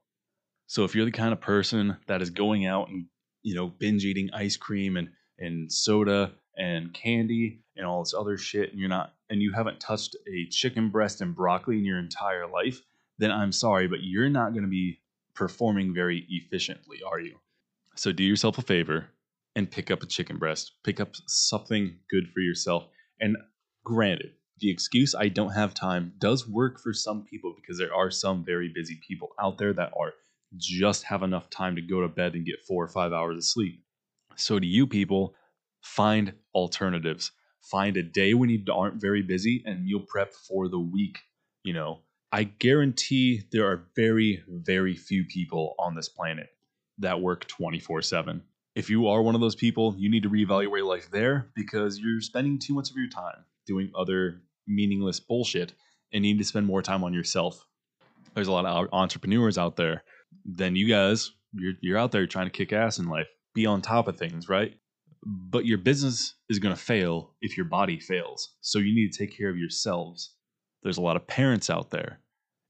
So 0.67 0.85
if 0.85 0.95
you're 0.95 1.05
the 1.05 1.11
kind 1.11 1.33
of 1.33 1.41
person 1.41 1.97
that 2.07 2.23
is 2.23 2.31
going 2.31 2.65
out 2.65 2.89
and 2.89 3.07
you 3.43 3.55
know 3.55 3.69
binge 3.69 4.05
eating 4.05 4.31
ice 4.33 4.57
cream 4.57 4.97
and 4.97 5.11
and 5.41 5.73
soda 5.73 6.33
and 6.57 6.93
candy 6.93 7.61
and 7.77 7.87
all 7.87 8.03
this 8.03 8.15
other 8.15 8.37
shit 8.37 8.71
and 8.71 8.79
you're 8.79 8.89
not 8.89 9.15
and 9.31 9.41
you 9.41 9.53
haven't 9.53 9.81
touched 9.81 10.17
a 10.29 10.47
chicken 10.51 10.91
breast 10.91 11.21
and 11.21 11.35
broccoli 11.35 11.79
in 11.79 11.85
your 11.85 11.99
entire 11.99 12.47
life 12.47 12.81
then 13.19 13.31
i'm 13.31 13.53
sorry 13.53 13.89
but 13.89 14.03
you're 14.03 14.29
not 14.29 14.53
going 14.53 14.65
to 14.65 14.69
be 14.69 15.01
performing 15.41 15.95
very 15.95 16.27
efficiently 16.29 16.99
are 17.11 17.19
you? 17.19 17.39
So 17.97 18.13
do 18.13 18.23
yourself 18.23 18.59
a 18.59 18.63
favor 18.63 19.07
and 19.57 19.71
pick 19.71 19.91
up 19.91 20.03
a 20.03 20.07
chicken 20.07 20.37
breast. 20.37 20.73
Pick 20.85 21.01
up 21.01 21.15
something 21.27 21.97
good 22.11 22.29
for 22.29 22.41
yourself. 22.41 22.87
And 23.21 23.39
granted 23.83 24.33
the 24.59 24.71
excuse 24.71 25.15
i 25.15 25.27
don't 25.27 25.55
have 25.55 25.73
time 25.73 26.13
does 26.19 26.47
work 26.47 26.79
for 26.79 26.93
some 26.93 27.25
people 27.25 27.55
because 27.57 27.79
there 27.79 27.95
are 27.95 28.11
some 28.11 28.45
very 28.45 28.71
busy 28.75 29.01
people 29.09 29.31
out 29.41 29.57
there 29.57 29.73
that 29.73 29.91
are 29.99 30.13
just 30.59 31.03
have 31.05 31.23
enough 31.23 31.49
time 31.49 31.75
to 31.75 31.81
go 31.81 32.03
to 32.03 32.09
bed 32.09 32.35
and 32.35 32.45
get 32.45 32.63
four 32.69 32.85
or 32.85 32.89
five 32.89 33.11
hours 33.15 33.39
of 33.39 33.45
sleep 33.45 33.83
so, 34.41 34.59
do 34.59 34.67
you 34.67 34.87
people, 34.87 35.35
find 35.83 36.35
alternatives. 36.55 37.33
Find 37.61 37.97
a 37.97 38.03
day 38.03 38.35
when 38.35 38.51
you 38.51 38.63
aren't 38.73 39.01
very 39.01 39.23
busy 39.23 39.63
and 39.67 39.85
meal 39.85 40.01
prep 40.01 40.33
for 40.33 40.69
the 40.69 40.79
week. 40.79 41.19
You 41.63 41.75
know, 41.75 42.01
I 42.33 42.45
guarantee 42.45 43.43
there 43.53 43.67
are 43.67 43.87
very, 43.95 44.43
very 44.49 44.97
few 44.97 45.25
people 45.25 45.75
on 45.79 45.95
this 45.95 46.09
planet 46.09 46.49
that 46.99 47.21
work 47.21 47.47
24 47.49 48.03
7. 48.03 48.43
If 48.75 48.89
you 48.89 49.09
are 49.09 49.21
one 49.21 49.35
of 49.35 49.41
those 49.41 49.57
people, 49.57 49.95
you 49.99 50.11
need 50.11 50.23
to 50.23 50.31
reevaluate 50.31 50.87
life 50.87 51.11
there 51.11 51.51
because 51.55 51.99
you're 51.99 52.21
spending 52.21 52.59
too 52.59 52.75
much 52.75 52.91
of 52.91 52.97
your 52.97 53.09
time 53.09 53.45
doing 53.67 53.91
other 53.95 54.43
meaningless 54.67 55.21
bullshit 55.21 55.75
and 56.13 56.25
you 56.25 56.33
need 56.33 56.39
to 56.39 56.45
spend 56.45 56.67
more 56.67 56.83
time 56.83 57.05
on 57.05 57.13
yourself. 57.13 57.67
There's 58.35 58.49
a 58.49 58.53
lot 58.53 58.65
of 58.65 58.89
entrepreneurs 58.93 59.59
out 59.59 59.77
there. 59.77 60.05
Then 60.45 60.77
you 60.77 60.89
guys, 60.89 61.33
you're, 61.53 61.75
you're 61.81 61.99
out 61.99 62.13
there 62.13 62.27
trying 62.27 62.47
to 62.47 62.51
kick 62.51 62.73
ass 62.73 62.99
in 62.99 63.07
life 63.07 63.27
be 63.55 63.67
on 63.67 63.83
top 63.83 64.09
of 64.09 64.17
things, 64.17 64.49
right? 64.49 64.75
But 65.25 65.67
your 65.67 65.79
business 65.79 66.35
is 66.49 66.59
going 66.59 66.75
to 66.75 66.81
fail 66.81 67.35
if 67.41 67.57
your 67.57 67.67
body 67.67 67.99
fails. 67.99 68.55
So 68.61 68.79
you 68.79 68.95
need 68.95 69.13
to 69.13 69.19
take 69.19 69.37
care 69.37 69.51
of 69.51 69.59
yourselves. 69.59 70.35
There's 70.83 70.99
a 70.99 71.03
lot 71.03 71.17
of 71.17 71.27
parents 71.27 71.69
out 71.69 71.91
there. 71.91 72.21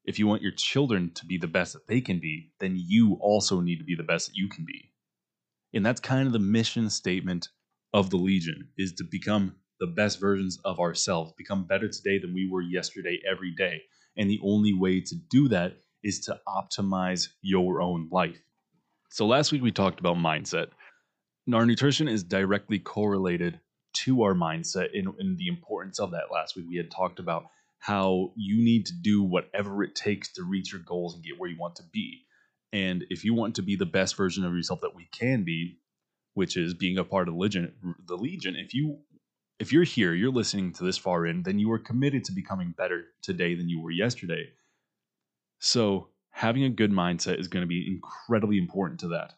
If 0.05 0.19
you 0.19 0.27
want 0.27 0.43
your 0.43 0.53
children 0.53 1.13
to 1.15 1.27
be 1.27 1.39
the 1.39 1.47
best 1.47 1.75
that 1.75 1.87
they 1.87 2.01
can 2.01 2.19
be, 2.19 2.51
then 2.59 2.75
you 2.77 3.19
also 3.21 3.61
need 3.61 3.79
to 3.79 3.85
be 3.85 3.95
the 3.95 4.03
best 4.03 4.29
that 4.29 4.37
you 4.37 4.49
can 4.49 4.65
be. 4.65 4.93
And 5.73 5.87
that's 5.87 6.01
kind 6.01 6.27
of 6.27 6.33
the 6.33 6.39
mission 6.39 6.91
statement 6.91 7.49
of 7.93 8.11
the 8.11 8.17
Legion 8.17 8.71
is 8.77 8.95
to 8.95 9.05
become 9.05 9.55
the 9.79 9.87
best 9.87 10.21
versions 10.21 10.59
of 10.65 10.81
ourselves, 10.81 11.33
become 11.37 11.67
better 11.67 11.89
today 11.89 12.19
than 12.19 12.35
we 12.35 12.49
were 12.51 12.63
yesterday 12.63 13.21
every 13.31 13.53
day. 13.53 13.83
And 14.17 14.29
the 14.29 14.41
only 14.43 14.75
way 14.75 15.01
to 15.01 15.15
do 15.31 15.49
that 15.49 15.77
is 16.03 16.21
to 16.21 16.41
optimize 16.49 17.29
your 17.43 17.81
own 17.81 18.09
life. 18.11 18.41
So 19.13 19.27
last 19.27 19.51
week 19.51 19.61
we 19.61 19.73
talked 19.73 19.99
about 19.99 20.17
mindset. 20.17 20.69
our 21.53 21.67
nutrition 21.67 22.07
is 22.07 22.23
directly 22.23 22.79
correlated 22.79 23.59
to 23.93 24.23
our 24.23 24.35
mindset 24.35 24.97
and, 24.97 25.13
in 25.19 25.37
the 25.37 25.49
importance 25.49 25.99
of 25.99 26.13
that. 26.13 26.33
Last 26.33 26.55
week 26.57 26.67
we 26.69 26.77
had 26.77 26.93
talked 26.93 27.19
about 27.19 27.47
how 27.81 28.33
you 28.37 28.63
need 28.65 28.87
to 28.87 28.93
do 28.95 29.25
whatever 29.25 29.83
it 29.83 29.97
takes 29.97 30.33
to 30.35 30.45
reach 30.45 30.73
your 30.73 30.83
goals 30.83 31.15
and 31.15 31.25
get 31.25 31.41
where 31.41 31.51
you 31.51 31.59
want 31.59 31.75
to 31.77 31.83
be. 31.93 32.21
And 32.73 33.05
if 33.11 33.25
you 33.25 33.35
want 33.35 33.57
to 33.57 33.63
be 33.63 33.75
the 33.75 33.85
best 33.85 34.17
version 34.17 34.45
of 34.45 34.55
yourself 34.55 34.81
that 34.83 34.95
we 34.95 35.09
can 35.11 35.43
be, 35.43 35.81
which 36.35 36.57
is 36.57 36.73
being 36.73 36.97
a 36.97 37.03
part 37.03 37.27
of 37.27 37.35
the 37.35 37.41
Legion, 37.41 37.97
the 38.07 38.17
Legion, 38.17 38.55
if 38.55 38.75
you 38.75 38.99
if 39.59 39.73
you're 39.73 39.83
here, 39.83 40.15
you're 40.15 40.31
listening 40.31 40.73
to 40.75 40.85
this 40.85 40.97
far 40.97 41.27
in, 41.27 41.43
then 41.43 41.59
you 41.59 41.71
are 41.73 41.79
committed 41.81 42.25
to 42.25 42.33
becoming 42.33 42.75
better 42.79 43.07
today 43.23 43.57
than 43.57 43.69
you 43.69 43.81
were 43.81 43.91
yesterday. 43.91 44.51
So 45.59 46.10
having 46.31 46.65
a 46.65 46.71
good 46.71 46.91
mindset 46.91 47.39
is 47.39 47.49
going 47.49 47.63
to 47.63 47.69
be 47.69 47.87
incredibly 47.87 48.59
important 48.59 49.01
to 49.01 49.09
that. 49.09 49.35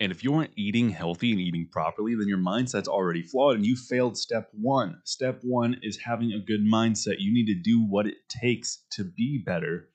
And 0.00 0.10
if 0.10 0.24
you 0.24 0.34
aren't 0.34 0.52
eating 0.56 0.88
healthy 0.88 1.30
and 1.30 1.40
eating 1.40 1.68
properly, 1.70 2.14
then 2.14 2.26
your 2.26 2.38
mindset's 2.38 2.88
already 2.88 3.22
flawed 3.22 3.56
and 3.56 3.66
you 3.66 3.76
failed 3.76 4.16
step 4.16 4.48
one. 4.52 5.00
Step 5.04 5.40
one 5.42 5.78
is 5.82 5.98
having 5.98 6.32
a 6.32 6.38
good 6.38 6.62
mindset. 6.62 7.16
You 7.18 7.34
need 7.34 7.46
to 7.46 7.60
do 7.62 7.82
what 7.82 8.06
it 8.06 8.16
takes 8.28 8.84
to 8.92 9.04
be 9.04 9.42
better. 9.44 9.90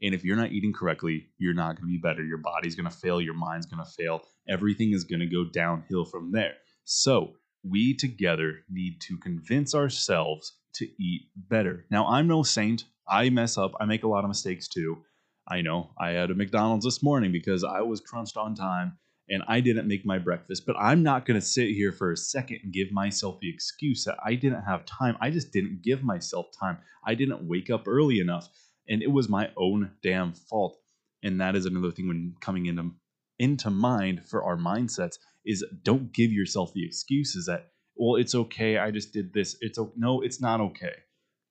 And 0.00 0.14
if 0.14 0.22
you're 0.22 0.36
not 0.36 0.52
eating 0.52 0.72
correctly, 0.72 1.30
you're 1.38 1.54
not 1.54 1.74
going 1.74 1.88
to 1.88 1.92
be 1.92 1.98
better. 1.98 2.22
Your 2.22 2.38
body's 2.38 2.76
going 2.76 2.88
to 2.88 2.96
fail. 2.96 3.20
Your 3.20 3.34
mind's 3.34 3.66
going 3.66 3.84
to 3.84 3.90
fail. 3.90 4.22
Everything 4.48 4.92
is 4.92 5.02
going 5.02 5.20
to 5.20 5.26
go 5.26 5.44
downhill 5.44 6.04
from 6.04 6.30
there. 6.30 6.54
So 6.84 7.32
we 7.64 7.96
together 7.96 8.60
need 8.70 9.00
to 9.08 9.18
convince 9.18 9.74
ourselves 9.74 10.52
to 10.74 10.86
eat 11.02 11.22
better. 11.34 11.84
Now, 11.90 12.06
I'm 12.06 12.28
no 12.28 12.44
saint. 12.44 12.84
I 13.08 13.30
mess 13.30 13.58
up. 13.58 13.72
I 13.80 13.86
make 13.86 14.04
a 14.04 14.08
lot 14.08 14.22
of 14.22 14.28
mistakes 14.28 14.68
too. 14.68 14.98
I 15.48 15.62
know 15.62 15.90
I 15.98 16.10
had 16.10 16.30
a 16.30 16.34
McDonald's 16.34 16.84
this 16.84 17.02
morning 17.02 17.32
because 17.32 17.64
I 17.64 17.80
was 17.80 18.00
crunched 18.00 18.36
on 18.36 18.54
time 18.54 18.98
and 19.30 19.42
I 19.48 19.60
didn't 19.60 19.88
make 19.88 20.04
my 20.04 20.18
breakfast. 20.18 20.64
But 20.66 20.76
I'm 20.78 21.02
not 21.02 21.26
going 21.26 21.40
to 21.40 21.46
sit 21.46 21.68
here 21.68 21.92
for 21.92 22.12
a 22.12 22.16
second 22.16 22.60
and 22.62 22.72
give 22.72 22.92
myself 22.92 23.40
the 23.40 23.50
excuse 23.50 24.04
that 24.04 24.18
I 24.24 24.34
didn't 24.34 24.62
have 24.62 24.84
time. 24.84 25.16
I 25.20 25.30
just 25.30 25.52
didn't 25.52 25.82
give 25.82 26.02
myself 26.02 26.46
time. 26.58 26.78
I 27.06 27.14
didn't 27.14 27.48
wake 27.48 27.70
up 27.70 27.86
early 27.86 28.20
enough. 28.20 28.48
And 28.88 29.02
it 29.02 29.10
was 29.10 29.28
my 29.28 29.50
own 29.56 29.92
damn 30.02 30.32
fault. 30.32 30.78
And 31.22 31.40
that 31.40 31.56
is 31.56 31.66
another 31.66 31.90
thing 31.90 32.08
when 32.08 32.34
coming 32.40 32.66
into 32.66 32.92
into 33.38 33.70
mind 33.70 34.26
for 34.28 34.42
our 34.42 34.56
mindsets 34.56 35.18
is 35.46 35.64
don't 35.82 36.12
give 36.12 36.32
yourself 36.32 36.72
the 36.72 36.84
excuses 36.84 37.46
that 37.46 37.70
well 37.96 38.16
it's 38.16 38.34
okay 38.34 38.78
I 38.78 38.90
just 38.90 39.12
did 39.12 39.32
this 39.32 39.56
it's 39.60 39.78
no 39.96 40.20
it's 40.22 40.40
not 40.40 40.60
okay 40.60 40.94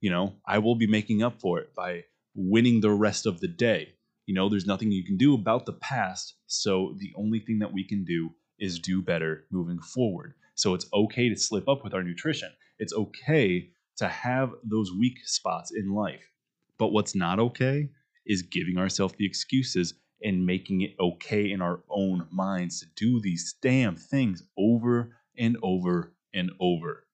you 0.02 0.10
know 0.10 0.36
I 0.46 0.58
will 0.60 0.76
be 0.76 0.88
making 0.88 1.24
up 1.24 1.40
for 1.40 1.60
it 1.60 1.74
by 1.74 2.04
winning 2.38 2.80
the 2.80 2.92
rest 2.92 3.26
of 3.26 3.42
the 3.42 3.48
day. 3.48 3.96
You 4.28 4.36
know, 4.36 4.48
there's 4.48 4.68
nothing 4.68 4.92
you 4.92 5.04
can 5.04 5.18
do 5.18 5.34
about 5.34 5.66
the 5.66 5.74
past. 5.74 6.36
So 6.46 6.94
the 7.00 7.12
only 7.18 7.40
thing 7.40 7.60
that 7.60 7.74
we 7.74 7.84
can 7.84 8.06
do 8.06 8.30
is 8.60 8.80
do 8.80 9.02
better 9.02 9.46
moving 9.52 9.80
forward. 9.80 10.36
So 10.56 10.74
it's 10.74 10.88
okay 10.94 11.30
to 11.30 11.36
slip 11.36 11.68
up 11.68 11.84
with 11.84 11.94
our 11.94 12.04
nutrition. 12.04 12.52
It's 12.78 12.94
okay 12.94 13.72
to 13.98 14.08
have 14.08 14.52
those 14.64 14.92
weak 14.94 15.18
spots 15.26 15.72
in 15.76 15.94
life. 15.94 16.32
But 16.78 16.92
what's 16.92 17.16
not 17.16 17.40
okay 17.40 17.90
is 18.26 18.44
giving 18.44 18.78
ourselves 18.78 19.16
the 19.18 19.26
excuses 19.26 19.96
and 20.24 20.46
making 20.46 20.82
it 20.82 20.96
okay 21.00 21.52
in 21.52 21.62
our 21.62 21.82
own 21.90 22.28
minds 22.32 22.82
to 22.82 22.88
do 22.96 23.20
these 23.20 23.56
damn 23.62 23.96
things 23.96 24.44
over 24.58 25.16
and 25.38 25.58
over 25.64 26.14
and 26.34 26.52
over. 26.60 27.06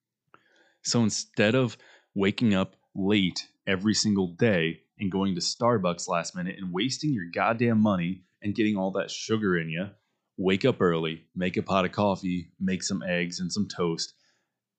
So 0.82 1.02
instead 1.02 1.54
of 1.54 1.78
waking 2.14 2.54
up 2.54 2.76
late 2.94 3.48
every 3.66 3.94
single 3.94 4.28
day 4.28 4.83
and 5.04 5.12
going 5.12 5.34
to 5.34 5.40
Starbucks 5.40 6.08
last 6.08 6.34
minute 6.34 6.56
and 6.58 6.72
wasting 6.72 7.12
your 7.12 7.26
goddamn 7.32 7.78
money 7.78 8.22
and 8.42 8.54
getting 8.54 8.76
all 8.76 8.90
that 8.92 9.10
sugar 9.10 9.56
in 9.56 9.68
you, 9.68 9.90
wake 10.38 10.64
up 10.64 10.80
early, 10.80 11.24
make 11.36 11.58
a 11.58 11.62
pot 11.62 11.84
of 11.84 11.92
coffee, 11.92 12.50
make 12.58 12.82
some 12.82 13.02
eggs 13.02 13.38
and 13.38 13.52
some 13.52 13.68
toast, 13.68 14.14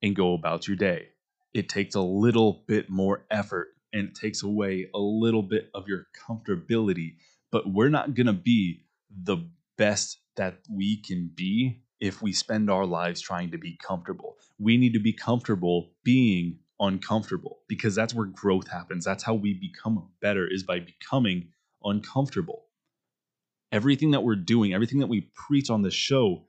and 0.01 0.15
go 0.15 0.34
about 0.34 0.67
your 0.67 0.77
day. 0.77 1.10
It 1.53 1.70
takes 1.70 1.94
a 1.94 2.01
little 2.01 2.63
bit 2.67 2.89
more 2.89 3.25
effort 3.29 3.67
and 3.94 4.10
it 4.10 4.15
takes 4.15 4.41
away 4.41 4.88
a 4.96 5.00
little 5.00 5.44
bit 5.44 5.70
of 5.75 5.88
your 5.88 6.08
comfortability, 6.27 7.17
but 7.51 7.72
we're 7.72 7.89
not 7.89 8.15
going 8.15 8.27
to 8.27 8.34
be 8.34 8.84
the 9.24 9.38
best 9.77 10.17
that 10.38 10.58
we 10.75 11.01
can 11.01 11.29
be 11.34 11.84
if 12.00 12.22
we 12.24 12.34
spend 12.34 12.72
our 12.72 12.86
lives 12.86 13.22
trying 13.22 13.51
to 13.51 13.60
be 13.60 13.77
comfortable. 13.77 14.38
We 14.58 14.77
need 14.77 14.94
to 14.94 15.00
be 15.00 15.13
comfortable 15.13 15.91
being 16.03 16.60
uncomfortable 16.79 17.60
because 17.67 17.96
that's 17.96 18.13
where 18.13 18.27
growth 18.27 18.67
happens. 18.70 19.05
That's 19.05 19.24
how 19.24 19.34
we 19.36 19.53
become 19.53 20.10
better 20.22 20.48
is 20.48 20.63
by 20.63 20.79
becoming 20.79 21.50
uncomfortable. 21.84 22.65
Everything 23.72 24.12
that 24.12 24.24
we're 24.24 24.36
doing, 24.36 24.74
everything 24.74 25.00
that 25.00 25.08
we 25.08 25.29
preach 25.48 25.70
on 25.70 25.82
the 25.82 25.91
show, 25.91 26.48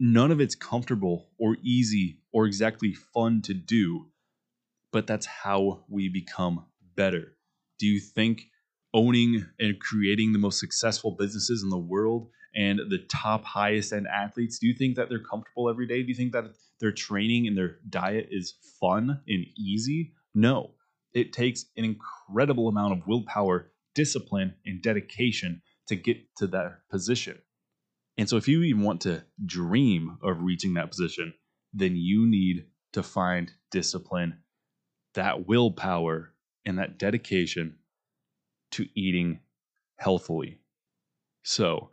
none 0.00 0.30
of 0.32 0.40
it's 0.40 0.54
comfortable 0.54 1.28
or 1.38 1.56
easy 1.62 2.20
or 2.32 2.46
exactly 2.46 2.94
fun 2.94 3.42
to 3.42 3.54
do. 3.54 4.06
but 4.92 5.06
that's 5.06 5.26
how 5.26 5.84
we 5.88 6.08
become 6.08 6.66
better. 6.96 7.36
Do 7.78 7.86
you 7.86 8.00
think 8.00 8.42
owning 8.94 9.46
and 9.58 9.78
creating 9.80 10.32
the 10.32 10.38
most 10.38 10.58
successful 10.60 11.12
businesses 11.18 11.62
in 11.62 11.70
the 11.70 11.78
world 11.78 12.28
and 12.54 12.78
the 12.90 12.98
top 13.08 13.44
highest 13.44 13.92
end 13.92 14.06
athletes, 14.06 14.58
do 14.58 14.66
you 14.66 14.74
think 14.74 14.96
that 14.96 15.08
they're 15.08 15.22
comfortable 15.22 15.68
every 15.68 15.86
day? 15.86 16.02
Do 16.02 16.08
you 16.08 16.14
think 16.14 16.32
that 16.32 16.44
their 16.80 16.92
training 16.92 17.46
and 17.46 17.56
their 17.56 17.78
diet 17.88 18.28
is 18.30 18.54
fun 18.80 19.20
and 19.26 19.46
easy? 19.56 20.12
No. 20.34 20.72
It 21.14 21.32
takes 21.32 21.66
an 21.76 21.84
incredible 21.84 22.68
amount 22.68 22.92
of 22.92 23.06
willpower, 23.06 23.70
discipline, 23.94 24.54
and 24.64 24.82
dedication 24.82 25.62
to 25.88 25.96
get 25.96 26.18
to 26.36 26.46
that 26.48 26.88
position. 26.90 27.38
And 28.18 28.28
so, 28.28 28.36
if 28.36 28.48
you 28.48 28.62
even 28.62 28.82
want 28.82 29.02
to 29.02 29.24
dream 29.44 30.18
of 30.22 30.42
reaching 30.42 30.74
that 30.74 30.90
position, 30.90 31.34
then 31.72 31.96
you 31.96 32.26
need 32.26 32.66
to 32.92 33.02
find 33.02 33.50
discipline, 33.70 34.38
that 35.14 35.46
willpower, 35.46 36.32
and 36.64 36.78
that 36.78 36.98
dedication 36.98 37.76
to 38.72 38.86
eating 38.94 39.40
healthily. 39.96 40.58
So, 41.42 41.90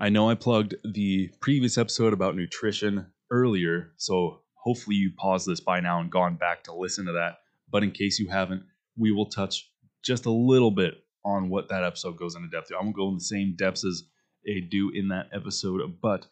I 0.00 0.10
know 0.10 0.30
I 0.30 0.36
plugged 0.36 0.76
the 0.84 1.28
previous 1.40 1.76
episode 1.76 2.12
about 2.12 2.36
nutrition 2.36 3.06
earlier, 3.32 3.90
so 3.96 4.42
hopefully 4.54 4.94
you 4.94 5.10
paused 5.16 5.48
this 5.48 5.58
by 5.58 5.80
now 5.80 5.98
and 5.98 6.08
gone 6.08 6.36
back 6.36 6.62
to 6.64 6.72
listen 6.72 7.06
to 7.06 7.12
that. 7.12 7.38
But 7.68 7.82
in 7.82 7.90
case 7.90 8.20
you 8.20 8.28
haven't, 8.28 8.62
we 8.96 9.10
will 9.10 9.26
touch 9.26 9.68
just 10.04 10.26
a 10.26 10.30
little 10.30 10.70
bit 10.70 11.02
on 11.24 11.48
what 11.48 11.68
that 11.70 11.82
episode 11.82 12.16
goes 12.16 12.36
into 12.36 12.48
depth. 12.48 12.70
I 12.70 12.80
won't 12.80 12.94
go 12.94 13.08
in 13.08 13.14
the 13.14 13.20
same 13.20 13.56
depths 13.56 13.84
as 13.84 14.04
I 14.46 14.60
do 14.60 14.90
in 14.94 15.08
that 15.08 15.30
episode, 15.32 15.80
but 16.00 16.28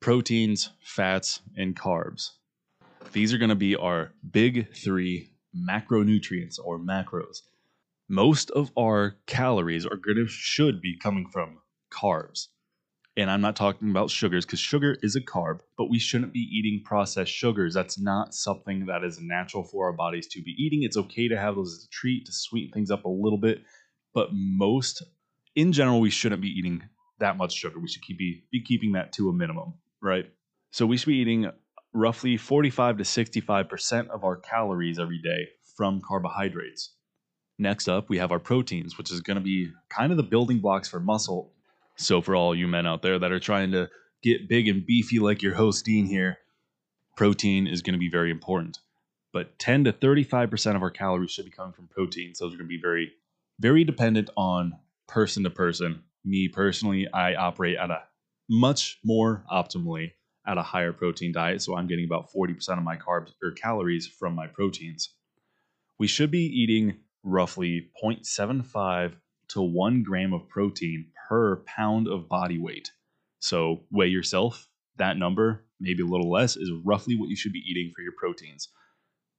proteins, 0.00 0.70
fats, 0.80 1.40
and 1.54 1.76
carbs. 1.76 2.30
These 3.12 3.34
are 3.34 3.38
going 3.38 3.50
to 3.50 3.54
be 3.54 3.76
our 3.76 4.14
big 4.30 4.74
three 4.74 5.28
macronutrients 5.54 6.58
or 6.58 6.78
macros. 6.78 7.42
Most 8.08 8.50
of 8.50 8.72
our 8.78 9.16
calories 9.26 9.84
are 9.84 9.96
going 9.96 10.16
to 10.16 10.26
should 10.26 10.80
be 10.80 10.96
coming 10.96 11.28
from 11.28 11.58
carbs. 11.92 12.48
And 13.16 13.30
I'm 13.30 13.42
not 13.42 13.56
talking 13.56 13.90
about 13.90 14.10
sugars 14.10 14.46
because 14.46 14.58
sugar 14.58 14.96
is 15.02 15.16
a 15.16 15.20
carb, 15.20 15.60
but 15.76 15.90
we 15.90 15.98
shouldn't 15.98 16.32
be 16.32 16.48
eating 16.50 16.82
processed 16.82 17.32
sugars. 17.32 17.74
That's 17.74 17.98
not 17.98 18.34
something 18.34 18.86
that 18.86 19.04
is 19.04 19.20
natural 19.20 19.64
for 19.64 19.86
our 19.86 19.92
bodies 19.92 20.26
to 20.28 20.42
be 20.42 20.52
eating. 20.58 20.82
It's 20.82 20.96
okay 20.96 21.28
to 21.28 21.38
have 21.38 21.56
those 21.56 21.74
as 21.78 21.84
a 21.84 21.90
treat 21.90 22.24
to 22.26 22.32
sweeten 22.32 22.72
things 22.72 22.90
up 22.90 23.04
a 23.04 23.10
little 23.10 23.38
bit, 23.38 23.64
but 24.14 24.30
most, 24.32 25.02
in 25.54 25.72
general, 25.72 26.00
we 26.00 26.08
shouldn't 26.08 26.40
be 26.40 26.48
eating 26.48 26.82
that 27.18 27.36
much 27.36 27.52
sugar. 27.52 27.78
We 27.78 27.88
should 27.88 28.02
keep 28.02 28.18
be, 28.18 28.44
be 28.50 28.62
keeping 28.64 28.92
that 28.92 29.12
to 29.14 29.28
a 29.28 29.32
minimum, 29.32 29.74
right? 30.00 30.26
So 30.70 30.86
we 30.86 30.96
should 30.96 31.08
be 31.08 31.16
eating 31.16 31.50
roughly 31.92 32.38
45 32.38 32.96
to 32.96 33.04
65% 33.04 34.08
of 34.08 34.24
our 34.24 34.36
calories 34.36 34.98
every 34.98 35.20
day 35.20 35.48
from 35.76 36.00
carbohydrates. 36.00 36.94
Next 37.58 37.88
up, 37.88 38.08
we 38.08 38.18
have 38.18 38.32
our 38.32 38.38
proteins, 38.38 38.96
which 38.96 39.10
is 39.12 39.20
going 39.20 39.36
to 39.36 39.42
be 39.42 39.70
kind 39.90 40.10
of 40.10 40.16
the 40.16 40.22
building 40.22 40.60
blocks 40.60 40.88
for 40.88 40.98
muscle. 40.98 41.52
So, 42.02 42.20
for 42.20 42.34
all 42.34 42.54
you 42.54 42.66
men 42.66 42.86
out 42.86 43.02
there 43.02 43.18
that 43.18 43.32
are 43.32 43.40
trying 43.40 43.72
to 43.72 43.88
get 44.22 44.48
big 44.48 44.68
and 44.68 44.84
beefy 44.84 45.18
like 45.18 45.42
your 45.42 45.54
host 45.54 45.84
Dean 45.84 46.06
here, 46.06 46.38
protein 47.16 47.66
is 47.66 47.82
going 47.82 47.94
to 47.94 47.98
be 47.98 48.10
very 48.10 48.30
important. 48.30 48.78
But 49.32 49.58
10 49.58 49.84
to 49.84 49.92
35% 49.92 50.76
of 50.76 50.82
our 50.82 50.90
calories 50.90 51.30
should 51.30 51.44
be 51.44 51.50
coming 51.50 51.72
from 51.72 51.88
protein. 51.88 52.34
So, 52.34 52.46
are 52.46 52.48
going 52.48 52.58
to 52.58 52.64
be 52.64 52.80
very, 52.80 53.12
very 53.60 53.84
dependent 53.84 54.30
on 54.36 54.74
person 55.06 55.44
to 55.44 55.50
person. 55.50 56.02
Me 56.24 56.48
personally, 56.48 57.08
I 57.12 57.34
operate 57.34 57.76
at 57.76 57.90
a 57.90 58.02
much 58.48 58.98
more 59.04 59.44
optimally 59.50 60.12
at 60.46 60.58
a 60.58 60.62
higher 60.62 60.92
protein 60.92 61.32
diet. 61.32 61.62
So, 61.62 61.76
I'm 61.76 61.86
getting 61.86 62.04
about 62.04 62.32
40% 62.32 62.78
of 62.78 62.84
my 62.84 62.96
carbs 62.96 63.30
or 63.42 63.52
calories 63.52 64.06
from 64.08 64.34
my 64.34 64.48
proteins. 64.48 65.14
We 65.98 66.08
should 66.08 66.32
be 66.32 66.46
eating 66.46 66.98
roughly 67.22 67.90
0.75 68.02 69.14
to 69.48 69.62
1 69.62 70.02
gram 70.02 70.32
of 70.32 70.48
protein 70.48 71.06
per 71.32 71.64
pound 71.64 72.08
of 72.08 72.28
body 72.28 72.58
weight. 72.58 72.92
So 73.38 73.84
weigh 73.90 74.08
yourself. 74.08 74.68
That 74.98 75.16
number, 75.16 75.64
maybe 75.80 76.02
a 76.02 76.06
little 76.06 76.30
less, 76.30 76.58
is 76.58 76.70
roughly 76.84 77.16
what 77.16 77.30
you 77.30 77.36
should 77.36 77.54
be 77.54 77.64
eating 77.66 77.90
for 77.96 78.02
your 78.02 78.12
proteins. 78.18 78.68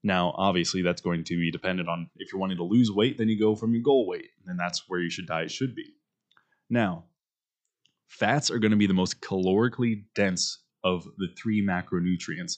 Now, 0.01 0.33
obviously, 0.35 0.81
that's 0.81 1.01
going 1.01 1.23
to 1.25 1.39
be 1.39 1.51
dependent 1.51 1.87
on 1.87 2.09
if 2.15 2.33
you're 2.33 2.39
wanting 2.39 2.57
to 2.57 2.63
lose 2.63 2.91
weight, 2.91 3.19
then 3.19 3.29
you 3.29 3.39
go 3.39 3.55
from 3.55 3.73
your 3.73 3.83
goal 3.83 4.07
weight, 4.07 4.29
and 4.47 4.59
that's 4.59 4.85
where 4.87 4.99
your 4.99 5.11
should 5.11 5.27
diet 5.27 5.51
should 5.51 5.75
be. 5.75 5.85
Now, 6.67 7.05
fats 8.07 8.49
are 8.49 8.57
going 8.57 8.71
to 8.71 8.77
be 8.77 8.87
the 8.87 8.95
most 8.95 9.21
calorically 9.21 10.05
dense 10.15 10.63
of 10.83 11.05
the 11.17 11.27
three 11.37 11.63
macronutrients, 11.63 12.57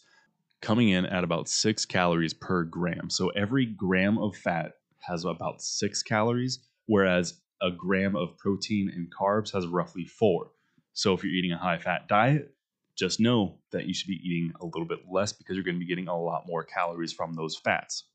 coming 0.62 0.88
in 0.90 1.06
at 1.06 1.26
about 1.26 1.50
six 1.50 1.86
calories 1.86 2.34
per 2.34 2.64
gram. 2.64 3.10
So 3.10 3.30
every 3.30 3.66
gram 3.66 4.18
of 4.18 4.34
fat 4.38 4.72
has 5.02 5.26
about 5.26 5.62
six 5.62 6.02
calories, 6.02 6.60
whereas 6.86 7.42
a 7.66 7.72
gram 7.72 8.16
of 8.16 8.38
protein 8.38 8.92
and 8.94 9.12
carbs 9.12 9.52
has 9.54 9.66
roughly 9.66 10.06
four. 10.06 10.52
So 10.94 11.14
if 11.14 11.24
you're 11.24 11.34
eating 11.34 11.52
a 11.52 11.58
high 11.58 11.80
fat 11.80 12.08
diet, 12.08 12.54
just 12.98 13.20
know 13.20 13.58
that 13.72 13.86
you 13.86 13.94
should 13.94 14.08
be 14.08 14.22
eating 14.24 14.54
a 14.62 14.66
little 14.66 14.86
bit 14.86 15.00
less 15.12 15.34
because 15.34 15.56
you're 15.56 15.66
going 15.66 15.76
to 15.76 15.86
be 15.86 15.88
getting 15.88 16.08
a 16.08 16.18
lot 16.18 16.48
more 16.48 16.64
calories 16.64 17.12
from 17.12 17.34
those 17.34 17.58
fats. 17.58 18.06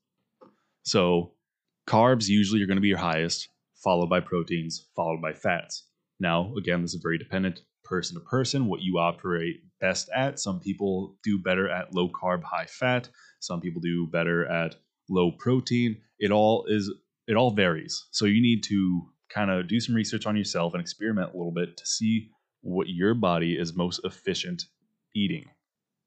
So 0.83 1.33
carbs 1.87 2.27
usually 2.27 2.63
are 2.63 2.65
going 2.65 2.77
to 2.77 2.81
be 2.81 2.87
your 2.87 2.97
highest, 2.97 3.49
followed 3.75 4.09
by 4.09 4.21
proteins, 4.21 4.87
followed 4.95 5.21
by 5.21 5.33
fats. 5.33 5.85
Now, 6.19 6.53
again, 6.57 6.81
this 6.81 6.93
is 6.93 7.01
very 7.01 7.17
dependent 7.17 7.61
person 7.83 8.15
to 8.15 8.21
person, 8.21 8.67
what 8.67 8.81
you 8.81 8.97
operate 8.97 9.61
best 9.81 10.09
at. 10.15 10.39
Some 10.39 10.59
people 10.59 11.17
do 11.23 11.37
better 11.37 11.69
at 11.69 11.93
low 11.93 12.09
carb, 12.09 12.43
high 12.43 12.67
fat. 12.67 13.09
Some 13.39 13.59
people 13.59 13.81
do 13.81 14.07
better 14.07 14.45
at 14.45 14.75
low 15.09 15.31
protein. 15.31 15.97
It 16.19 16.31
all 16.31 16.65
is 16.67 16.91
it 17.27 17.35
all 17.35 17.51
varies. 17.51 18.07
So 18.11 18.25
you 18.25 18.41
need 18.41 18.63
to 18.63 19.10
kind 19.33 19.51
of 19.51 19.67
do 19.67 19.79
some 19.79 19.95
research 19.95 20.25
on 20.25 20.35
yourself 20.35 20.73
and 20.73 20.81
experiment 20.81 21.33
a 21.33 21.37
little 21.37 21.51
bit 21.51 21.77
to 21.77 21.85
see 21.85 22.29
what 22.61 22.89
your 22.89 23.13
body 23.13 23.57
is 23.57 23.75
most 23.75 24.01
efficient 24.03 24.65
eating. 25.15 25.45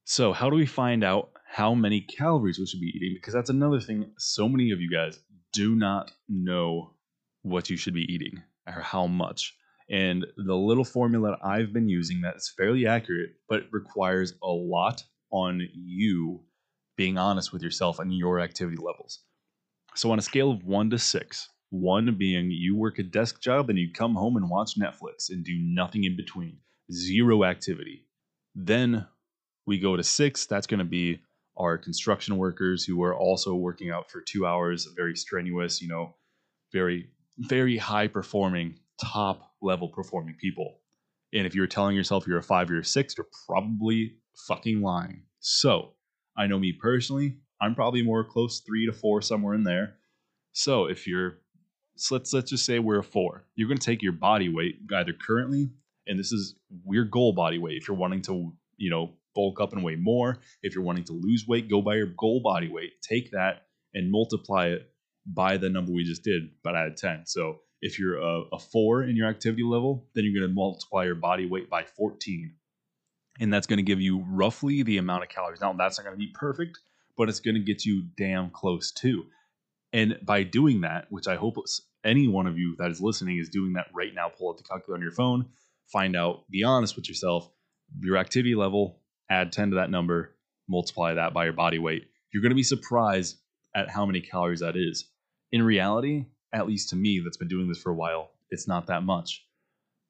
So, 0.04 0.32
how 0.32 0.50
do 0.50 0.56
we 0.56 0.66
find 0.66 1.02
out 1.02 1.30
how 1.46 1.74
many 1.74 2.00
calories 2.00 2.58
we 2.58 2.66
should 2.66 2.80
be 2.80 2.92
eating? 2.94 3.14
Because 3.14 3.34
that's 3.34 3.50
another 3.50 3.80
thing 3.80 4.10
so 4.18 4.48
many 4.48 4.70
of 4.70 4.80
you 4.80 4.90
guys 4.90 5.18
do 5.52 5.74
not 5.74 6.12
know 6.28 6.94
what 7.42 7.70
you 7.70 7.76
should 7.76 7.94
be 7.94 8.12
eating 8.12 8.42
or 8.66 8.80
how 8.80 9.06
much. 9.06 9.56
And 9.90 10.26
the 10.36 10.56
little 10.56 10.84
formula 10.84 11.36
I've 11.42 11.72
been 11.72 11.88
using 11.88 12.22
that 12.22 12.36
is 12.36 12.52
fairly 12.56 12.86
accurate, 12.86 13.30
but 13.48 13.64
requires 13.70 14.34
a 14.42 14.48
lot 14.48 15.02
on 15.30 15.66
you 15.74 16.42
being 16.96 17.18
honest 17.18 17.52
with 17.52 17.62
yourself 17.62 17.98
and 17.98 18.16
your 18.16 18.40
activity 18.40 18.76
levels. 18.76 19.20
So, 19.94 20.10
on 20.10 20.18
a 20.18 20.22
scale 20.22 20.50
of 20.50 20.64
one 20.64 20.90
to 20.90 20.98
six, 20.98 21.48
one 21.74 22.14
being 22.16 22.50
you 22.50 22.76
work 22.76 22.98
a 22.98 23.02
desk 23.02 23.40
job 23.40 23.68
and 23.68 23.78
you 23.78 23.90
come 23.92 24.14
home 24.14 24.36
and 24.36 24.48
watch 24.48 24.78
Netflix 24.78 25.28
and 25.30 25.44
do 25.44 25.56
nothing 25.58 26.04
in 26.04 26.16
between, 26.16 26.58
zero 26.92 27.42
activity. 27.42 28.06
Then 28.54 29.06
we 29.66 29.78
go 29.78 29.96
to 29.96 30.02
six, 30.02 30.46
that's 30.46 30.68
going 30.68 30.78
to 30.78 30.84
be 30.84 31.20
our 31.56 31.76
construction 31.76 32.36
workers 32.36 32.84
who 32.84 33.02
are 33.02 33.16
also 33.16 33.54
working 33.54 33.90
out 33.90 34.10
for 34.10 34.20
two 34.20 34.46
hours, 34.46 34.86
very 34.94 35.16
strenuous, 35.16 35.82
you 35.82 35.88
know, 35.88 36.14
very, 36.72 37.08
very 37.38 37.76
high 37.76 38.06
performing, 38.06 38.78
top 39.00 39.52
level 39.60 39.88
performing 39.88 40.36
people. 40.40 40.78
And 41.32 41.46
if 41.46 41.54
you're 41.54 41.66
telling 41.66 41.96
yourself 41.96 42.26
you're 42.26 42.38
a 42.38 42.42
five 42.42 42.70
or 42.70 42.78
a 42.78 42.84
six, 42.84 43.16
you're 43.16 43.26
probably 43.46 44.14
fucking 44.46 44.80
lying. 44.80 45.22
So 45.40 45.94
I 46.36 46.46
know 46.46 46.58
me 46.58 46.72
personally, 46.72 47.36
I'm 47.60 47.74
probably 47.74 48.02
more 48.02 48.24
close 48.24 48.60
three 48.60 48.86
to 48.86 48.92
four, 48.92 49.22
somewhere 49.22 49.54
in 49.54 49.64
there. 49.64 49.96
So 50.52 50.86
if 50.86 51.06
you're, 51.06 51.38
so 51.96 52.14
let's 52.14 52.32
let's 52.32 52.50
just 52.50 52.64
say 52.64 52.78
we're 52.78 52.98
a 52.98 53.04
four, 53.04 53.44
you're 53.54 53.68
going 53.68 53.78
to 53.78 53.84
take 53.84 54.02
your 54.02 54.12
body 54.12 54.48
weight 54.48 54.76
either 54.94 55.12
currently, 55.12 55.70
and 56.06 56.18
this 56.18 56.32
is 56.32 56.56
your 56.88 57.04
goal 57.04 57.32
body 57.32 57.58
weight. 57.58 57.76
If 57.76 57.88
you're 57.88 57.96
wanting 57.96 58.22
to, 58.22 58.52
you 58.76 58.90
know, 58.90 59.12
bulk 59.34 59.60
up 59.60 59.72
and 59.72 59.82
weigh 59.82 59.96
more, 59.96 60.38
if 60.62 60.74
you're 60.74 60.84
wanting 60.84 61.04
to 61.04 61.12
lose 61.12 61.46
weight, 61.46 61.68
go 61.68 61.82
by 61.82 61.96
your 61.96 62.06
goal 62.06 62.40
body 62.42 62.68
weight. 62.68 62.92
Take 63.02 63.30
that 63.32 63.66
and 63.94 64.10
multiply 64.10 64.68
it 64.68 64.90
by 65.26 65.56
the 65.56 65.70
number 65.70 65.92
we 65.92 66.04
just 66.04 66.22
did, 66.22 66.50
but 66.62 66.76
add 66.76 66.96
10. 66.96 67.22
So 67.26 67.60
if 67.80 67.98
you're 67.98 68.18
a, 68.18 68.42
a 68.52 68.58
four 68.58 69.02
in 69.02 69.16
your 69.16 69.28
activity 69.28 69.62
level, 69.62 70.06
then 70.14 70.24
you're 70.24 70.38
going 70.38 70.48
to 70.48 70.54
multiply 70.54 71.04
your 71.04 71.14
body 71.14 71.46
weight 71.46 71.70
by 71.70 71.84
14 71.84 72.54
and 73.40 73.52
that's 73.52 73.66
going 73.66 73.78
to 73.78 73.82
give 73.82 74.00
you 74.00 74.24
roughly 74.28 74.82
the 74.82 74.98
amount 74.98 75.22
of 75.22 75.28
calories. 75.28 75.60
Now, 75.60 75.72
that's 75.72 75.98
not 75.98 76.04
going 76.04 76.14
to 76.14 76.18
be 76.18 76.32
perfect, 76.34 76.78
but 77.16 77.28
it's 77.28 77.40
going 77.40 77.56
to 77.56 77.60
get 77.60 77.84
you 77.84 78.04
damn 78.16 78.50
close 78.50 78.92
too. 78.92 79.24
And 79.94 80.18
by 80.22 80.42
doing 80.42 80.80
that, 80.80 81.06
which 81.08 81.28
I 81.28 81.36
hope 81.36 81.56
any 82.04 82.26
one 82.26 82.48
of 82.48 82.58
you 82.58 82.74
that 82.78 82.90
is 82.90 83.00
listening 83.00 83.38
is 83.38 83.48
doing 83.48 83.74
that 83.74 83.86
right 83.94 84.12
now, 84.12 84.28
pull 84.28 84.50
out 84.50 84.58
the 84.58 84.64
calculator 84.64 84.96
on 84.96 85.02
your 85.02 85.12
phone, 85.12 85.46
find 85.92 86.16
out, 86.16 86.50
be 86.50 86.64
honest 86.64 86.96
with 86.96 87.08
yourself, 87.08 87.48
your 88.00 88.16
activity 88.16 88.56
level, 88.56 88.98
add 89.30 89.52
10 89.52 89.70
to 89.70 89.76
that 89.76 89.90
number, 89.90 90.34
multiply 90.68 91.14
that 91.14 91.32
by 91.32 91.44
your 91.44 91.52
body 91.52 91.78
weight. 91.78 92.08
You're 92.32 92.42
going 92.42 92.50
to 92.50 92.56
be 92.56 92.64
surprised 92.64 93.38
at 93.76 93.88
how 93.88 94.04
many 94.04 94.20
calories 94.20 94.60
that 94.60 94.76
is. 94.76 95.08
In 95.52 95.62
reality, 95.62 96.26
at 96.52 96.66
least 96.66 96.90
to 96.90 96.96
me 96.96 97.20
that's 97.20 97.36
been 97.36 97.46
doing 97.46 97.68
this 97.68 97.80
for 97.80 97.90
a 97.90 97.94
while, 97.94 98.30
it's 98.50 98.66
not 98.66 98.88
that 98.88 99.04
much. 99.04 99.46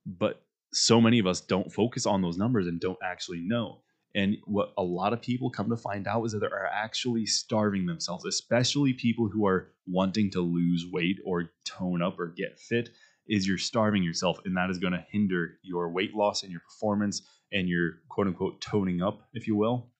But 0.07 0.43
so 0.73 0.99
many 0.99 1.19
of 1.19 1.27
us 1.27 1.43
don't 1.43 1.71
focus 1.71 2.07
on 2.07 2.23
those 2.23 2.39
numbers 2.39 2.67
and 2.67 2.81
don't 2.81 2.99
actually 3.05 3.41
know. 3.41 3.83
And 4.15 4.37
what 4.45 4.73
a 4.79 4.83
lot 4.83 5.13
of 5.13 5.21
people 5.21 5.51
come 5.51 5.71
to 5.71 5.77
find 5.77 6.07
out 6.07 6.25
is 6.25 6.33
that 6.33 6.39
they're 6.39 6.71
actually 6.73 7.27
starving 7.27 7.87
themselves, 7.87 8.25
especially 8.25 8.93
people 8.93 9.29
who 9.29 9.47
are 9.47 9.73
wanting 9.89 10.31
to 10.33 10.41
lose 10.41 10.87
weight 10.93 11.19
or 11.25 11.51
tone 11.65 12.01
up 12.01 12.19
or 12.19 12.29
get 12.29 12.59
fit. 12.59 12.91
Is 13.27 13.49
you're 13.49 13.57
starving 13.57 14.03
yourself, 14.03 14.39
and 14.45 14.55
that 14.57 14.69
is 14.69 14.79
going 14.79 14.93
to 14.93 15.07
hinder 15.11 15.59
your 15.63 15.89
weight 15.89 16.15
loss 16.15 16.43
and 16.43 16.53
your 16.53 16.61
performance 16.61 17.23
and 17.53 17.69
your 17.69 17.93
quote 18.11 18.27
unquote 18.27 18.61
toning 18.61 19.03
up, 19.03 19.23
if 19.33 19.47
you 19.47 19.57
will. 19.57 19.91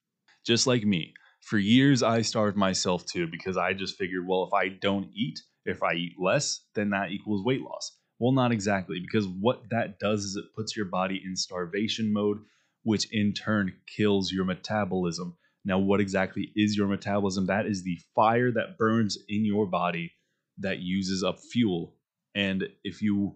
Just 0.45 0.67
like 0.67 0.85
me, 0.85 1.15
for 1.41 1.57
years 1.57 2.03
I 2.03 2.21
starved 2.21 2.57
myself 2.57 3.07
too 3.07 3.27
because 3.27 3.57
I 3.57 3.73
just 3.73 3.97
figured, 3.97 4.27
well, 4.29 4.45
if 4.45 4.53
I 4.53 4.69
don't 4.69 5.09
eat, 5.15 5.41
if 5.65 5.83
I 5.83 5.95
eat 5.95 6.15
less, 6.19 6.61
then 6.75 6.91
that 6.91 7.13
equals 7.13 7.45
weight 7.45 7.63
loss. 7.63 7.97
Well, 8.19 8.33
not 8.33 8.53
exactly, 8.53 9.01
because 9.01 9.27
what 9.27 9.63
that 9.71 9.99
does 9.99 10.25
is 10.25 10.37
it 10.37 10.55
puts 10.55 10.77
your 10.77 10.87
body 10.87 11.23
in 11.25 11.35
starvation 11.35 12.13
mode, 12.13 12.39
which 12.85 13.09
in 13.13 13.33
turn 13.33 13.73
kills 13.87 14.31
your 14.31 14.45
metabolism. 14.45 15.37
Now, 15.65 15.79
what 15.79 16.01
exactly 16.01 16.53
is 16.55 16.77
your 16.77 16.87
metabolism? 16.87 17.47
That 17.47 17.67
is 17.67 17.83
the 17.83 17.99
fire 18.15 18.53
that 18.53 18.79
burns 18.79 19.19
in 19.29 19.45
your 19.45 19.67
body 19.67 20.13
that 20.59 20.81
uses 20.81 21.25
up 21.25 21.41
fuel. 21.41 21.95
And 22.35 22.69
if 22.85 23.03
you, 23.03 23.35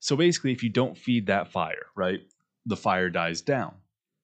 so 0.00 0.16
basically, 0.16 0.52
if 0.52 0.62
you 0.62 0.70
don't 0.70 0.96
feed 0.96 1.26
that 1.26 1.52
fire, 1.52 1.86
right, 1.94 2.20
the 2.66 2.76
fire 2.76 3.10
dies 3.10 3.42
down. 3.42 3.74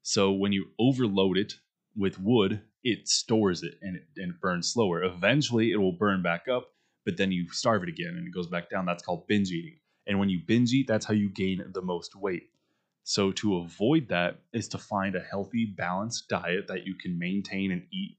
So 0.02 0.32
when 0.32 0.52
you 0.52 0.66
overload 0.78 1.36
it 1.36 1.52
with 1.94 2.18
wood, 2.18 2.62
it 2.82 3.06
stores 3.06 3.62
it 3.62 3.74
and 3.82 3.96
it, 3.96 4.04
and 4.16 4.32
it 4.32 4.40
burns 4.40 4.72
slower. 4.72 5.02
Eventually, 5.02 5.72
it 5.72 5.76
will 5.76 5.92
burn 5.92 6.22
back 6.22 6.48
up, 6.48 6.68
but 7.04 7.18
then 7.18 7.30
you 7.30 7.46
starve 7.50 7.82
it 7.82 7.90
again 7.90 8.14
and 8.16 8.26
it 8.26 8.34
goes 8.34 8.46
back 8.46 8.70
down. 8.70 8.86
That's 8.86 9.02
called 9.02 9.26
binge 9.26 9.50
eating. 9.50 9.76
And 10.06 10.18
when 10.18 10.30
you 10.30 10.40
binge 10.46 10.72
eat, 10.72 10.88
that's 10.88 11.04
how 11.04 11.12
you 11.14 11.28
gain 11.28 11.62
the 11.74 11.82
most 11.82 12.16
weight. 12.16 12.44
So 13.10 13.32
to 13.32 13.56
avoid 13.56 14.06
that 14.10 14.38
is 14.52 14.68
to 14.68 14.78
find 14.78 15.16
a 15.16 15.20
healthy, 15.20 15.64
balanced 15.66 16.28
diet 16.28 16.68
that 16.68 16.86
you 16.86 16.94
can 16.94 17.18
maintain 17.18 17.72
and 17.72 17.82
eat 17.92 18.16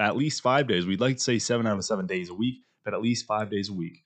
at 0.00 0.16
least 0.16 0.42
five 0.42 0.66
days. 0.66 0.84
We'd 0.84 1.00
like 1.00 1.18
to 1.18 1.22
say 1.22 1.38
seven 1.38 1.68
out 1.68 1.78
of 1.78 1.84
seven 1.84 2.04
days 2.04 2.28
a 2.28 2.34
week, 2.34 2.56
but 2.84 2.94
at 2.94 3.00
least 3.00 3.26
five 3.26 3.48
days 3.48 3.68
a 3.68 3.72
week. 3.72 4.02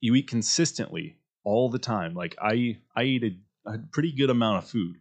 You 0.00 0.14
eat 0.14 0.26
consistently 0.26 1.18
all 1.44 1.68
the 1.68 1.78
time. 1.78 2.14
Like 2.14 2.34
I, 2.40 2.78
I 2.96 3.02
eat 3.02 3.24
a, 3.24 3.70
a 3.70 3.78
pretty 3.92 4.10
good 4.10 4.30
amount 4.30 4.64
of 4.64 4.70
food 4.70 4.96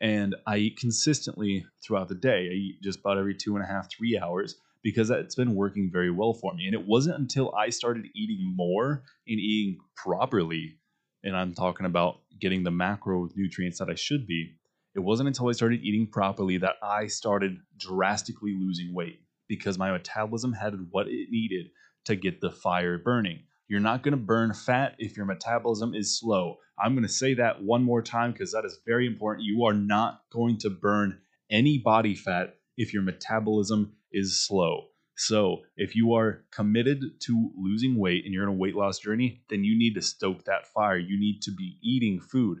and 0.00 0.34
I 0.46 0.56
eat 0.56 0.78
consistently 0.78 1.66
throughout 1.84 2.08
the 2.08 2.14
day. 2.14 2.48
I 2.50 2.54
eat 2.54 2.78
just 2.82 3.00
about 3.00 3.18
every 3.18 3.34
two 3.34 3.54
and 3.54 3.62
a 3.62 3.68
half, 3.68 3.90
three 3.90 4.18
hours 4.18 4.54
because 4.82 5.08
that's 5.08 5.34
been 5.34 5.54
working 5.54 5.90
very 5.92 6.10
well 6.10 6.32
for 6.32 6.54
me. 6.54 6.64
And 6.64 6.74
it 6.74 6.86
wasn't 6.86 7.18
until 7.18 7.54
I 7.54 7.68
started 7.68 8.06
eating 8.14 8.50
more 8.56 9.02
and 9.26 9.38
eating 9.38 9.80
properly, 9.94 10.78
and 11.22 11.36
I'm 11.36 11.52
talking 11.52 11.84
about 11.84 12.20
getting 12.40 12.62
the 12.62 12.70
macronutrients 12.70 13.78
that 13.78 13.88
I 13.90 13.94
should 13.94 14.26
be. 14.26 14.54
It 14.94 15.00
wasn't 15.00 15.28
until 15.28 15.48
I 15.48 15.52
started 15.52 15.82
eating 15.82 16.08
properly 16.10 16.58
that 16.58 16.76
I 16.82 17.06
started 17.06 17.58
drastically 17.78 18.56
losing 18.58 18.94
weight 18.94 19.20
because 19.48 19.78
my 19.78 19.90
metabolism 19.90 20.52
had 20.52 20.74
what 20.90 21.06
it 21.06 21.28
needed 21.30 21.66
to 22.06 22.16
get 22.16 22.40
the 22.40 22.50
fire 22.50 22.98
burning. 22.98 23.40
You're 23.68 23.80
not 23.80 24.02
going 24.02 24.12
to 24.12 24.18
burn 24.18 24.54
fat 24.54 24.94
if 24.98 25.16
your 25.16 25.26
metabolism 25.26 25.94
is 25.94 26.18
slow. 26.18 26.56
I'm 26.78 26.94
going 26.94 27.06
to 27.06 27.12
say 27.12 27.34
that 27.34 27.62
one 27.62 27.84
more 27.84 28.02
time 28.02 28.32
because 28.32 28.52
that 28.52 28.64
is 28.64 28.78
very 28.86 29.06
important. 29.06 29.44
You 29.44 29.64
are 29.64 29.74
not 29.74 30.22
going 30.30 30.58
to 30.58 30.70
burn 30.70 31.18
any 31.50 31.78
body 31.78 32.14
fat 32.14 32.56
if 32.76 32.94
your 32.94 33.02
metabolism 33.02 33.92
is 34.12 34.40
slow. 34.40 34.88
So, 35.20 35.62
if 35.76 35.96
you 35.96 36.14
are 36.14 36.44
committed 36.52 37.02
to 37.22 37.50
losing 37.56 37.98
weight 37.98 38.24
and 38.24 38.32
you're 38.32 38.44
in 38.44 38.48
a 38.48 38.52
weight 38.52 38.76
loss 38.76 39.00
journey, 39.00 39.42
then 39.50 39.64
you 39.64 39.76
need 39.76 39.96
to 39.96 40.00
stoke 40.00 40.44
that 40.44 40.68
fire. 40.68 40.96
You 40.96 41.18
need 41.18 41.42
to 41.42 41.50
be 41.50 41.76
eating 41.82 42.20
food. 42.20 42.60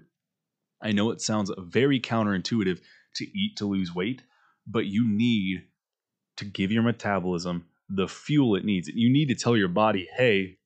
I 0.82 0.90
know 0.90 1.12
it 1.12 1.20
sounds 1.20 1.52
very 1.56 2.00
counterintuitive 2.00 2.80
to 3.14 3.24
eat 3.38 3.56
to 3.58 3.66
lose 3.66 3.94
weight, 3.94 4.22
but 4.66 4.86
you 4.86 5.08
need 5.08 5.66
to 6.38 6.44
give 6.44 6.72
your 6.72 6.82
metabolism 6.82 7.64
the 7.88 8.08
fuel 8.08 8.56
it 8.56 8.64
needs. 8.64 8.88
You 8.88 9.12
need 9.12 9.28
to 9.28 9.36
tell 9.36 9.56
your 9.56 9.68
body, 9.68 10.08
hey, 10.16 10.58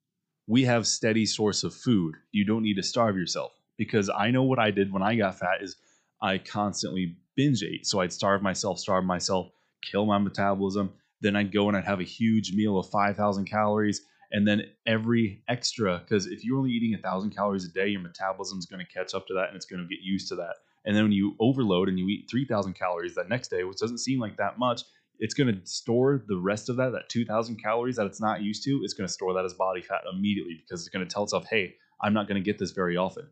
we 0.46 0.64
have 0.64 0.86
steady 0.86 1.26
source 1.26 1.62
of 1.62 1.74
food. 1.74 2.14
You 2.30 2.46
don't 2.46 2.62
need 2.62 2.76
to 2.76 2.82
starve 2.82 3.16
yourself. 3.18 3.52
Because 3.76 4.08
I 4.08 4.30
know 4.30 4.44
what 4.44 4.58
I 4.58 4.70
did 4.70 4.94
when 4.94 5.02
I 5.02 5.14
got 5.14 5.38
fat 5.38 5.60
is 5.60 5.76
I 6.22 6.38
constantly 6.38 7.16
binge 7.36 7.62
ate. 7.62 7.86
So 7.86 8.00
I'd 8.00 8.14
starve 8.14 8.40
myself, 8.40 8.78
starve 8.78 9.04
myself, 9.04 9.50
kill 9.82 10.06
my 10.06 10.16
metabolism. 10.16 10.94
Then 11.22 11.36
I'd 11.36 11.52
go 11.52 11.68
and 11.68 11.76
I'd 11.76 11.84
have 11.84 12.00
a 12.00 12.04
huge 12.04 12.52
meal 12.52 12.78
of 12.78 12.90
5,000 12.90 13.46
calories. 13.46 14.02
And 14.32 14.46
then 14.46 14.62
every 14.86 15.42
extra, 15.48 15.98
because 15.98 16.26
if 16.26 16.42
you're 16.44 16.58
only 16.58 16.70
eating 16.70 16.92
1,000 16.92 17.30
calories 17.30 17.64
a 17.64 17.72
day, 17.72 17.88
your 17.88 18.00
metabolism 18.00 18.58
is 18.58 18.66
going 18.66 18.84
to 18.84 18.92
catch 18.92 19.14
up 19.14 19.26
to 19.26 19.34
that 19.34 19.48
and 19.48 19.56
it's 19.56 19.66
going 19.66 19.82
to 19.82 19.88
get 19.88 20.02
used 20.02 20.28
to 20.28 20.36
that. 20.36 20.56
And 20.84 20.96
then 20.96 21.04
when 21.04 21.12
you 21.12 21.36
overload 21.38 21.88
and 21.88 21.98
you 21.98 22.08
eat 22.08 22.28
3,000 22.30 22.74
calories 22.74 23.14
that 23.14 23.28
next 23.28 23.48
day, 23.48 23.62
which 23.64 23.78
doesn't 23.78 23.98
seem 23.98 24.18
like 24.18 24.36
that 24.38 24.58
much, 24.58 24.82
it's 25.18 25.34
going 25.34 25.54
to 25.54 25.66
store 25.66 26.24
the 26.26 26.36
rest 26.36 26.68
of 26.68 26.76
that, 26.76 26.92
that 26.92 27.08
2,000 27.08 27.62
calories 27.62 27.96
that 27.96 28.06
it's 28.06 28.20
not 28.20 28.42
used 28.42 28.64
to, 28.64 28.80
it's 28.82 28.94
going 28.94 29.06
to 29.06 29.12
store 29.12 29.34
that 29.34 29.44
as 29.44 29.54
body 29.54 29.82
fat 29.82 30.00
immediately 30.12 30.56
because 30.60 30.80
it's 30.80 30.88
going 30.88 31.06
to 31.06 31.12
tell 31.12 31.24
itself, 31.24 31.46
hey, 31.48 31.74
I'm 32.00 32.14
not 32.14 32.26
going 32.26 32.42
to 32.42 32.44
get 32.44 32.58
this 32.58 32.72
very 32.72 32.96
often. 32.96 33.28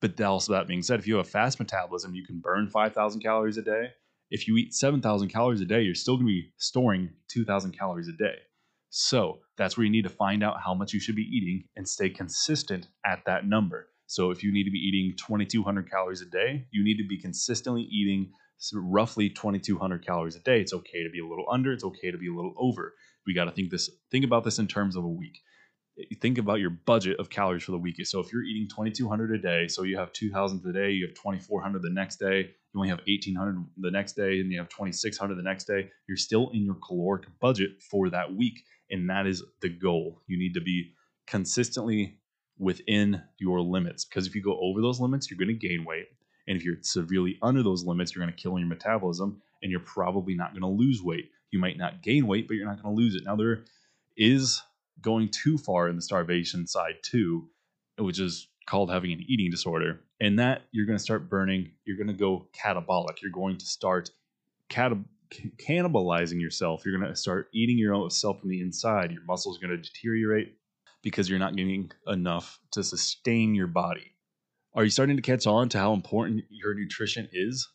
But 0.00 0.20
also, 0.20 0.52
that 0.52 0.66
being 0.66 0.82
said, 0.82 0.98
if 0.98 1.06
you 1.06 1.16
have 1.16 1.26
a 1.26 1.28
fast 1.28 1.58
metabolism, 1.58 2.14
you 2.14 2.24
can 2.24 2.40
burn 2.40 2.68
5,000 2.68 3.20
calories 3.20 3.56
a 3.56 3.62
day. 3.62 3.90
If 4.34 4.48
you 4.48 4.56
eat 4.56 4.72
7,000 4.72 5.28
calories 5.28 5.60
a 5.60 5.66
day, 5.66 5.82
you're 5.82 5.94
still 5.94 6.16
going 6.16 6.26
to 6.26 6.32
be 6.32 6.52
storing 6.56 7.10
2,000 7.28 7.78
calories 7.78 8.08
a 8.08 8.12
day. 8.12 8.36
So 8.88 9.40
that's 9.58 9.76
where 9.76 9.84
you 9.84 9.92
need 9.92 10.04
to 10.04 10.08
find 10.08 10.42
out 10.42 10.56
how 10.58 10.72
much 10.72 10.94
you 10.94 11.00
should 11.00 11.16
be 11.16 11.28
eating 11.30 11.64
and 11.76 11.86
stay 11.86 12.08
consistent 12.08 12.88
at 13.04 13.26
that 13.26 13.46
number. 13.46 13.88
So 14.06 14.30
if 14.30 14.42
you 14.42 14.50
need 14.50 14.64
to 14.64 14.70
be 14.70 14.78
eating 14.78 15.14
2,200 15.18 15.90
calories 15.90 16.22
a 16.22 16.30
day, 16.30 16.66
you 16.70 16.82
need 16.82 16.96
to 16.96 17.06
be 17.06 17.20
consistently 17.20 17.82
eating 17.82 18.32
roughly 18.72 19.28
2200 19.28 20.06
calories 20.06 20.36
a 20.36 20.40
day. 20.40 20.62
It's 20.62 20.72
okay 20.72 21.02
to 21.02 21.10
be 21.10 21.20
a 21.20 21.26
little 21.26 21.46
under, 21.50 21.74
it's 21.74 21.84
okay 21.84 22.10
to 22.10 22.16
be 22.16 22.28
a 22.28 22.34
little 22.34 22.54
over. 22.58 22.94
We 23.26 23.34
got 23.34 23.44
to 23.44 23.52
think 23.52 23.70
this 23.70 23.90
think 24.10 24.24
about 24.24 24.44
this 24.44 24.58
in 24.58 24.66
terms 24.66 24.96
of 24.96 25.04
a 25.04 25.08
week. 25.08 25.40
Think 26.20 26.38
about 26.38 26.60
your 26.60 26.70
budget 26.70 27.18
of 27.18 27.28
calories 27.28 27.64
for 27.64 27.72
the 27.72 27.78
week. 27.78 27.96
So 28.06 28.20
if 28.20 28.32
you're 28.32 28.44
eating 28.44 28.68
2200 28.68 29.34
a 29.34 29.38
day, 29.38 29.68
so 29.68 29.82
you 29.82 29.98
have 29.98 30.12
2000 30.12 30.64
a 30.66 30.72
day, 30.72 30.90
you 30.90 31.06
have 31.06 31.14
2400 31.14 31.82
the 31.82 31.90
next 31.90 32.16
day, 32.16 32.38
you 32.40 32.80
only 32.80 32.88
have 32.88 33.00
1800 33.06 33.64
the 33.76 33.90
next 33.90 34.14
day 34.14 34.40
and 34.40 34.50
you 34.50 34.58
have 34.58 34.70
2600 34.70 35.34
the 35.34 35.42
next 35.42 35.64
day, 35.64 35.90
you're 36.08 36.16
still 36.16 36.50
in 36.54 36.64
your 36.64 36.76
caloric 36.86 37.24
budget 37.40 37.82
for 37.90 38.08
that 38.10 38.34
week 38.34 38.64
and 38.90 39.08
that 39.10 39.26
is 39.26 39.42
the 39.60 39.68
goal. 39.68 40.22
You 40.26 40.38
need 40.38 40.54
to 40.54 40.62
be 40.62 40.94
consistently 41.26 42.18
within 42.58 43.22
your 43.38 43.60
limits 43.60 44.04
because 44.04 44.26
if 44.26 44.34
you 44.34 44.42
go 44.42 44.58
over 44.60 44.80
those 44.80 45.00
limits, 45.00 45.30
you're 45.30 45.38
going 45.38 45.48
to 45.48 45.68
gain 45.68 45.84
weight 45.84 46.06
and 46.48 46.56
if 46.56 46.64
you're 46.64 46.76
severely 46.80 47.38
under 47.42 47.62
those 47.62 47.84
limits, 47.84 48.14
you're 48.14 48.24
going 48.24 48.34
to 48.34 48.42
kill 48.42 48.58
your 48.58 48.68
metabolism 48.68 49.40
and 49.62 49.70
you're 49.70 49.80
probably 49.80 50.34
not 50.34 50.52
going 50.52 50.62
to 50.62 50.68
lose 50.68 51.02
weight. 51.02 51.30
You 51.50 51.58
might 51.58 51.78
not 51.78 52.02
gain 52.02 52.26
weight, 52.26 52.48
but 52.48 52.54
you're 52.54 52.66
not 52.66 52.82
going 52.82 52.94
to 52.94 53.00
lose 53.00 53.14
it. 53.14 53.22
Now, 53.24 53.36
there 53.36 53.64
is 54.16 54.62
going 55.00 55.28
too 55.30 55.58
far 55.58 55.88
in 55.88 55.96
the 55.96 56.02
starvation 56.02 56.66
side 56.66 56.96
too, 57.02 57.48
which 57.98 58.20
is 58.20 58.48
called 58.66 58.90
having 58.90 59.12
an 59.12 59.24
eating 59.26 59.50
disorder. 59.50 60.00
And 60.20 60.38
that 60.38 60.62
you're 60.70 60.86
going 60.86 60.98
to 60.98 61.02
start 61.02 61.28
burning, 61.28 61.72
you're 61.84 61.96
going 61.96 62.06
to 62.06 62.12
go 62.12 62.48
catabolic. 62.54 63.20
You're 63.20 63.32
going 63.32 63.58
to 63.58 63.66
start 63.66 64.10
cannibalizing 64.70 66.40
yourself. 66.40 66.84
You're 66.84 66.98
going 66.98 67.10
to 67.10 67.16
start 67.16 67.48
eating 67.52 67.78
your 67.78 67.94
own 67.94 68.10
self 68.10 68.40
from 68.40 68.50
the 68.50 68.60
inside. 68.60 69.10
Your 69.10 69.24
muscles 69.24 69.58
are 69.58 69.66
going 69.66 69.80
to 69.80 69.88
deteriorate 69.88 70.54
because 71.02 71.28
you're 71.28 71.38
not 71.38 71.56
getting 71.56 71.90
enough 72.06 72.60
to 72.72 72.84
sustain 72.84 73.54
your 73.54 73.66
body. 73.66 74.12
Are 74.74 74.84
you 74.84 74.90
starting 74.90 75.16
to 75.16 75.22
catch 75.22 75.46
on 75.46 75.68
to 75.70 75.78
how 75.78 75.92
important 75.92 76.44
your 76.48 76.74
nutrition 76.74 77.28
is? 77.32 77.68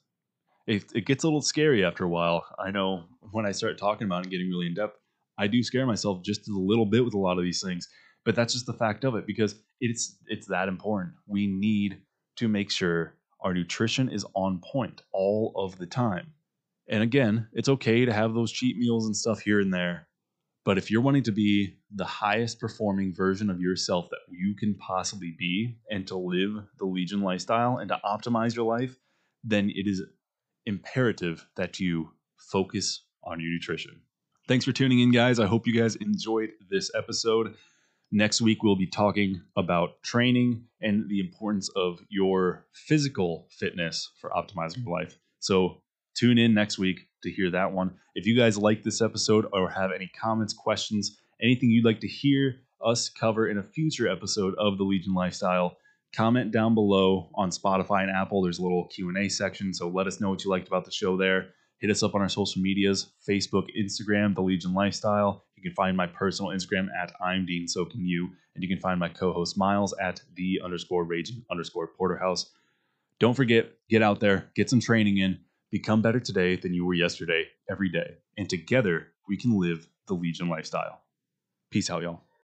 It, 0.66 0.86
it 0.96 1.06
gets 1.06 1.24
a 1.24 1.28
little 1.28 1.42
scary 1.42 1.86
after 1.86 2.04
a 2.04 2.10
while. 2.10 2.46
I 2.58 2.72
know 2.72 3.06
when 3.32 3.46
I 3.46 3.52
start 3.52 3.78
talking 3.78 4.06
about 4.06 4.20
it 4.20 4.26
and 4.26 4.32
getting 4.32 4.50
really 4.50 4.68
in 4.68 4.74
depth, 4.74 4.98
I 5.38 5.48
do 5.48 5.64
scare 5.64 5.86
myself 5.86 6.24
just 6.24 6.50
a 6.50 6.58
little 6.58 6.86
bit 6.86 7.04
with 7.06 7.14
a 7.14 7.20
lot 7.20 7.38
of 7.38 7.44
these 7.44 7.62
things. 7.62 7.88
But 8.26 8.36
that's 8.36 8.54
just 8.54 8.66
the 8.66 8.74
fact 8.74 9.06
of 9.06 9.16
it 9.16 9.26
because 9.26 9.56
it's 9.80 10.18
it's 10.28 10.48
that 10.48 10.68
important. 10.68 11.14
We 11.28 11.48
need 11.48 12.02
to 12.38 12.48
make 12.48 12.72
sure 12.72 13.16
our 13.40 13.54
nutrition 13.54 14.10
is 14.10 14.26
on 14.36 14.60
point 14.60 15.04
all 15.14 15.54
of 15.56 15.78
the 15.78 15.86
time. 15.86 16.34
And 16.90 17.04
again, 17.04 17.48
it's 17.54 17.70
okay 17.70 18.06
to 18.06 18.14
have 18.14 18.34
those 18.34 18.52
cheat 18.52 18.78
meals 18.78 19.06
and 19.06 19.16
stuff 19.16 19.40
here 19.40 19.60
and 19.60 19.74
there, 19.74 20.08
but 20.68 20.78
if 20.78 20.92
you're 20.92 21.02
wanting 21.02 21.24
to 21.24 21.32
be 21.32 21.78
the 21.96 22.04
highest 22.04 22.60
performing 22.60 23.14
version 23.16 23.50
of 23.50 23.62
yourself 23.62 24.10
that 24.10 24.20
you 24.30 24.54
can 24.54 24.76
possibly 24.76 25.34
be 25.40 25.78
and 25.90 26.06
to 26.08 26.18
live 26.18 26.52
the 26.78 26.86
Legion 26.86 27.22
lifestyle 27.22 27.78
and 27.78 27.88
to 27.88 27.98
optimize 28.04 28.54
your 28.54 28.66
life, 28.66 28.98
then 29.46 29.70
it 29.70 29.88
is 29.88 30.04
imperative 30.66 31.48
that 31.56 31.80
you 31.80 32.10
focus 32.36 33.06
on 33.24 33.40
your 33.40 33.50
nutrition. 33.50 34.02
Thanks 34.48 34.64
for 34.64 34.72
tuning 34.72 35.02
in, 35.02 35.12
guys. 35.12 35.42
I 35.42 35.46
hope 35.46 35.68
you 35.68 35.78
guys 35.78 35.98
enjoyed 35.98 36.52
this 36.70 36.90
episode. 36.96 37.56
Next 38.14 38.40
week, 38.42 38.64
we'll 38.64 38.78
be 38.78 38.88
talking 38.88 39.42
about 39.58 40.02
training 40.04 40.64
and 40.82 41.10
the 41.10 41.20
importance 41.20 41.70
of 41.76 42.00
your 42.08 42.66
physical 42.72 43.50
fitness 43.50 44.10
for 44.22 44.30
optimizing 44.30 44.86
your 44.86 44.98
life. 44.98 45.18
So, 45.40 45.82
tune 46.16 46.38
in 46.38 46.54
next 46.54 46.80
week 46.80 47.10
to 47.24 47.30
hear 47.30 47.52
that 47.52 47.74
one. 47.74 47.96
If 48.16 48.26
you 48.26 48.38
guys 48.38 48.58
like 48.58 48.84
this 48.84 49.02
episode 49.02 49.48
or 49.52 49.70
have 49.70 49.92
any 49.92 50.10
comments, 50.18 50.54
questions, 50.54 51.20
anything 51.44 51.70
you'd 51.70 51.84
like 51.84 52.00
to 52.00 52.08
hear 52.08 52.56
us 52.82 53.10
cover 53.10 53.50
in 53.50 53.58
a 53.58 53.64
future 53.64 54.08
episode 54.08 54.56
of 54.58 54.78
the 54.78 54.86
Legion 54.86 55.14
Lifestyle, 55.14 55.76
comment 56.16 56.54
down 56.54 56.74
below 56.74 57.32
on 57.36 57.50
Spotify 57.50 58.04
and 58.04 58.12
Apple. 58.12 58.42
There's 58.42 58.60
a 58.60 58.64
little 58.64 58.88
Q&A 58.88 59.28
section, 59.28 59.74
so 59.74 59.90
let 59.90 60.08
us 60.08 60.22
know 60.22 60.30
what 60.30 60.46
you 60.46 60.50
liked 60.50 60.70
about 60.70 60.86
the 60.86 60.92
show 60.92 61.18
there. 61.18 61.50
Hit 61.80 61.92
us 61.92 62.02
up 62.02 62.16
on 62.16 62.22
our 62.22 62.30
social 62.30 62.62
medias, 62.62 63.12
Facebook, 63.28 63.68
Instagram, 63.80 64.34
The 64.34 64.42
Legion 64.42 64.74
Lifestyle. 64.74 65.46
You 65.56 65.62
can 65.62 65.74
find 65.74 65.96
my 65.96 66.08
personal 66.08 66.52
Instagram 66.52 66.88
at 67.00 67.14
I'm 67.24 67.46
Dean 67.46 67.68
So 67.68 67.86
Can 67.86 68.06
You, 68.06 68.30
and 68.56 68.64
you 68.64 68.68
can 68.68 68.80
find 68.80 69.00
my 69.00 69.10
co-host 69.10 69.58
Miles 69.58 69.94
at 70.02 70.20
the 70.36 70.60
underscore 70.64 71.04
raging 71.04 71.44
underscore 71.52 71.88
porterhouse. 71.88 72.52
Don't 73.20 73.36
forget, 73.36 73.72
get 73.90 74.02
out 74.02 74.20
there, 74.20 74.50
get 74.56 74.72
some 74.72 74.80
training 74.80 75.18
in, 75.18 75.40
become 75.72 76.02
better 76.02 76.20
today 76.20 76.56
than 76.56 76.74
you 76.74 76.84
were 76.84 76.96
yesterday, 76.96 77.46
every 77.70 77.90
day. 77.90 78.16
And 78.38 78.50
together 78.50 79.10
we 79.28 79.38
can 79.38 79.60
live 79.60 79.88
the 80.08 80.16
Legion 80.16 80.50
lifestyle. 80.50 81.02
Peace 81.70 81.92
out, 81.92 82.02
y'all. 82.02 82.27